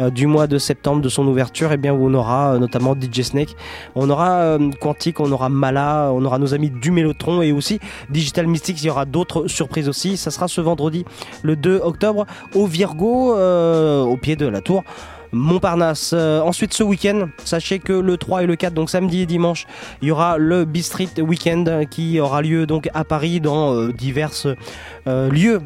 [0.01, 3.23] euh, du mois de septembre de son ouverture, eh bien on aura euh, notamment DJ
[3.23, 3.57] Snake,
[3.95, 7.81] on aura euh, Quantique, on aura Mala, on aura nos amis du Mélotron et aussi
[8.11, 8.83] Digital Mystics.
[8.83, 10.17] Il y aura d'autres surprises aussi.
[10.17, 11.05] Ça sera ce vendredi,
[11.43, 14.85] le 2 octobre, au Virgo, euh, au pied de la tour.
[15.33, 16.13] Montparnasse.
[16.15, 19.67] Euh, ensuite, ce week-end, sachez que le 3 et le 4, donc samedi et dimanche,
[20.03, 23.93] il y aura le B-Street Weekend euh, qui aura lieu donc à Paris dans euh,
[23.93, 24.33] divers
[25.07, 25.61] lieux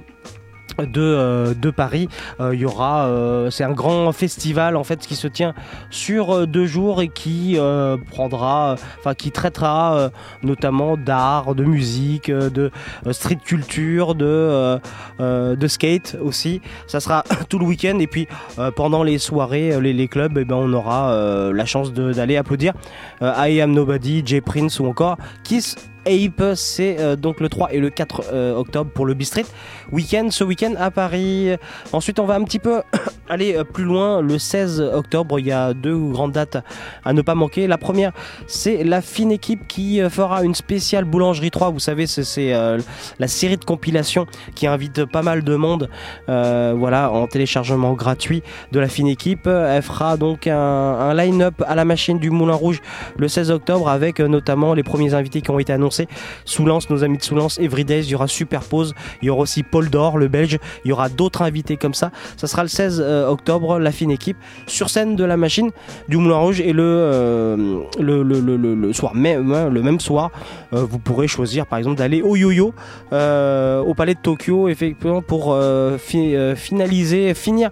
[0.78, 2.08] de, euh, de Paris.
[2.40, 5.54] Euh, euh, c'est un grand festival en fait qui se tient
[5.90, 7.58] sur deux jours et qui
[8.10, 8.76] prendra,
[9.32, 10.10] traitera
[10.42, 12.70] notamment d'art, de musique, de
[13.10, 14.80] street culture, de
[15.66, 16.60] skate aussi.
[16.86, 18.26] Ça sera tout le week-end et puis
[18.76, 22.72] pendant les soirées, les, clubs, eh ben on aura la chance d'aller applaudir
[23.20, 25.76] I Am Nobody, Jay Prince ou encore Kiss
[26.10, 29.44] Ape, c'est euh, donc le 3 et le 4 euh, octobre pour le B-Street
[29.92, 31.50] Week-end, ce week-end à Paris.
[31.92, 32.82] Ensuite, on va un petit peu
[33.28, 34.20] aller euh, plus loin.
[34.20, 36.58] Le 16 octobre, il y a deux grandes dates
[37.04, 37.66] à ne pas manquer.
[37.66, 38.12] La première,
[38.46, 41.70] c'est la fine équipe qui fera une spéciale boulangerie 3.
[41.70, 42.52] Vous savez, c'est-
[43.18, 45.88] la série de compilations qui invite pas mal de monde.
[46.26, 48.42] voilà, en téléchargement gratuit
[48.72, 49.46] de la fine équipe.
[49.46, 52.80] Elle fera donc un, un line-up à la machine du Moulin Rouge
[53.16, 55.99] le 16 octobre avec notamment les premiers invités qui ont été annoncés.
[56.44, 59.90] Soulance, nos amis de Soulance, Everydays, il y aura Superpose, il y aura aussi Paul
[59.90, 62.10] Dor, le belge, il y aura d'autres invités comme ça.
[62.36, 64.36] Ça sera le 16 euh, octobre, la fine équipe,
[64.66, 65.70] sur scène de la machine
[66.08, 67.56] du Moulin Rouge et le,
[69.82, 70.30] même, soir,
[70.72, 72.72] euh, vous pourrez choisir par exemple d'aller au Yo-Yo,
[73.12, 75.56] euh, au Palais de Tokyo, effectivement, pour
[75.98, 77.70] fi- finaliser, finir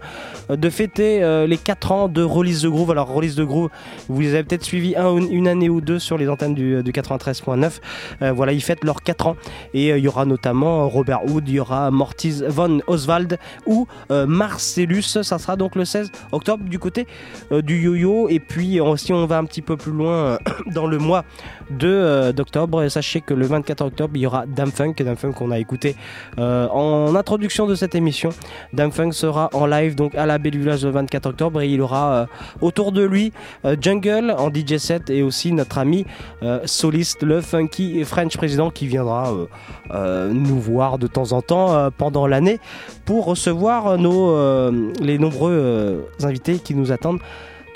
[0.49, 2.91] de fêter les 4 ans de Release the Groove.
[2.91, 3.69] Alors, Release the Groove,
[4.09, 7.81] vous les avez peut-être ou- une année ou deux sur les antennes du, du 93.9.
[8.23, 9.37] Euh, voilà, ils fêtent leurs 4 ans.
[9.75, 13.87] Et euh, il y aura notamment Robert Hood, il y aura Mortis von Oswald ou
[14.11, 15.03] euh, Marcellus.
[15.03, 17.07] Ça sera donc le 16 octobre du côté
[17.53, 18.29] euh, du yo-yo.
[18.29, 21.19] Et puis, euh, si on va un petit peu plus loin euh, dans le mois
[21.19, 25.51] euh, d'octobre, sachez que le 24 octobre, il y aura Dame Funk, Dame Funk qu'on
[25.51, 25.97] a écouté
[26.39, 28.31] euh, en introduction de cette émission.
[28.73, 31.61] Dame Funk sera en live donc à la Belle Village le 24 octobre.
[31.61, 32.27] Et il aura euh,
[32.61, 33.33] autour de lui
[33.65, 36.07] euh, Jungle en DJ set et aussi notre ami
[36.43, 39.47] euh, soliste, le funky French président qui viendra euh,
[39.93, 42.61] euh, nous voir de temps en temps euh, pendant l'année
[43.05, 47.21] pour recevoir nos, euh, les nombreux euh, invités qui nous attendent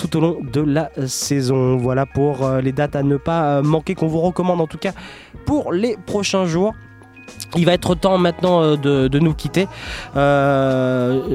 [0.03, 1.77] tout au long de la saison.
[1.77, 4.79] Voilà pour euh, les dates à ne pas euh, manquer qu'on vous recommande en tout
[4.79, 4.93] cas
[5.47, 6.75] pour les prochains jours.
[7.57, 9.69] Il va être temps maintenant euh, de, nous quitter.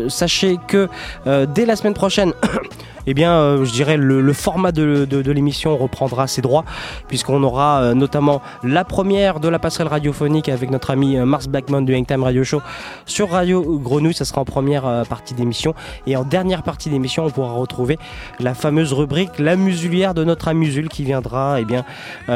[0.10, 0.89] Sachez que
[1.26, 2.34] dès la semaine prochaine,
[3.08, 6.66] eh bien, euh, je dirais le, le format de, l'émission reprendra ses droits,
[7.08, 11.48] puisqu'on aura euh, notamment la première de la passerelle radiophonique avec notre ami euh, Mars
[11.48, 12.62] Blackmon du Hangtime Radio Show
[13.06, 14.14] sur Radio Grenouille.
[14.14, 15.74] Ça sera en première partie d'émission.
[16.06, 17.98] Et en dernière partie d'émission, on pourra retrouver
[18.40, 21.86] la fameuse rubrique La Musulière de notre ami Musul qui viendra eh bien,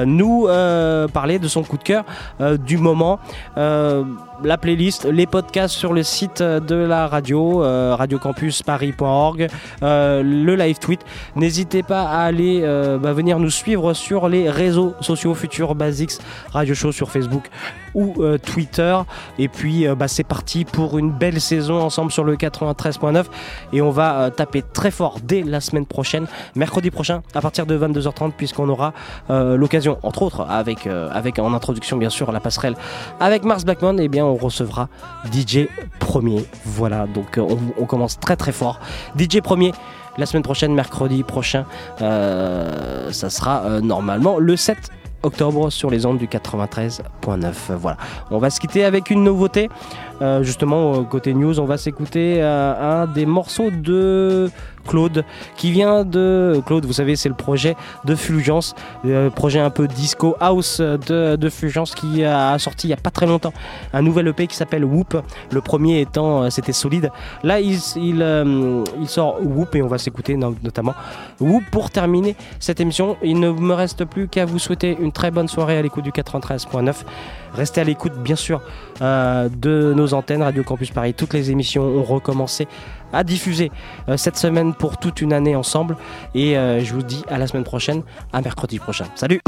[0.05, 0.47] nous
[1.11, 2.05] parler de son coup de cœur
[2.59, 3.19] du moment.
[4.43, 9.47] La playlist, les podcasts sur le site de la radio, euh, radiocampusparis.org,
[9.83, 11.01] euh, le live tweet.
[11.35, 16.13] N'hésitez pas à aller euh, bah, venir nous suivre sur les réseaux sociaux Future Basics
[16.51, 17.49] Radio Show sur Facebook
[17.95, 18.97] ou euh, Twitter.
[19.39, 23.25] Et puis euh, bah, c'est parti pour une belle saison ensemble sur le 93.9
[23.73, 27.65] et on va euh, taper très fort dès la semaine prochaine, mercredi prochain à partir
[27.65, 28.93] de 22h30 puisqu'on aura
[29.29, 32.75] l'occasion, entre autres avec, avec en introduction bien sûr la passerelle
[33.19, 34.89] avec Mars Blackmon, et bien on recevra
[35.31, 35.67] DJ
[35.99, 36.45] Premier.
[36.65, 38.79] Voilà, donc on, commence très très fort.
[39.17, 39.71] DJ Premier.
[40.17, 41.65] La semaine prochaine, mercredi prochain,
[41.99, 44.91] ça sera normalement le 7
[45.23, 47.53] octobre sur les ondes du 93.9.
[47.75, 47.97] Voilà.
[48.29, 49.69] On va se quitter avec une nouveauté.
[50.21, 54.51] Euh, justement, euh, côté news, on va s'écouter euh, un des morceaux de
[54.87, 55.25] Claude
[55.57, 56.61] qui vient de.
[56.65, 57.75] Claude, vous savez, c'est le projet
[58.05, 62.93] de Fulgence, le projet un peu disco house de, Fulgence qui a sorti il n'y
[62.93, 63.53] a pas très longtemps
[63.93, 65.21] un nouvel EP qui s'appelle Whoop.
[65.51, 67.11] Le premier étant, c'était solide.
[67.43, 70.93] Là, il, il, sort Whoop et on va s'écouter no- notamment
[71.39, 73.17] Whoop pour terminer cette émission.
[73.23, 76.11] Il ne me reste plus qu'à vous souhaiter une très bonne soirée à l'écoute du
[76.11, 77.03] 93.9.
[77.53, 78.61] Restez à l'écoute, bien sûr,
[79.01, 81.13] euh, de nos antennes Radio Campus Paris.
[81.13, 82.67] Toutes les émissions ont recommencé
[83.13, 83.71] à diffuser
[84.09, 85.97] euh, cette semaine pour toute une année ensemble.
[86.33, 89.05] Et euh, je vous dis à la semaine prochaine, à mercredi prochain.
[89.15, 89.41] Salut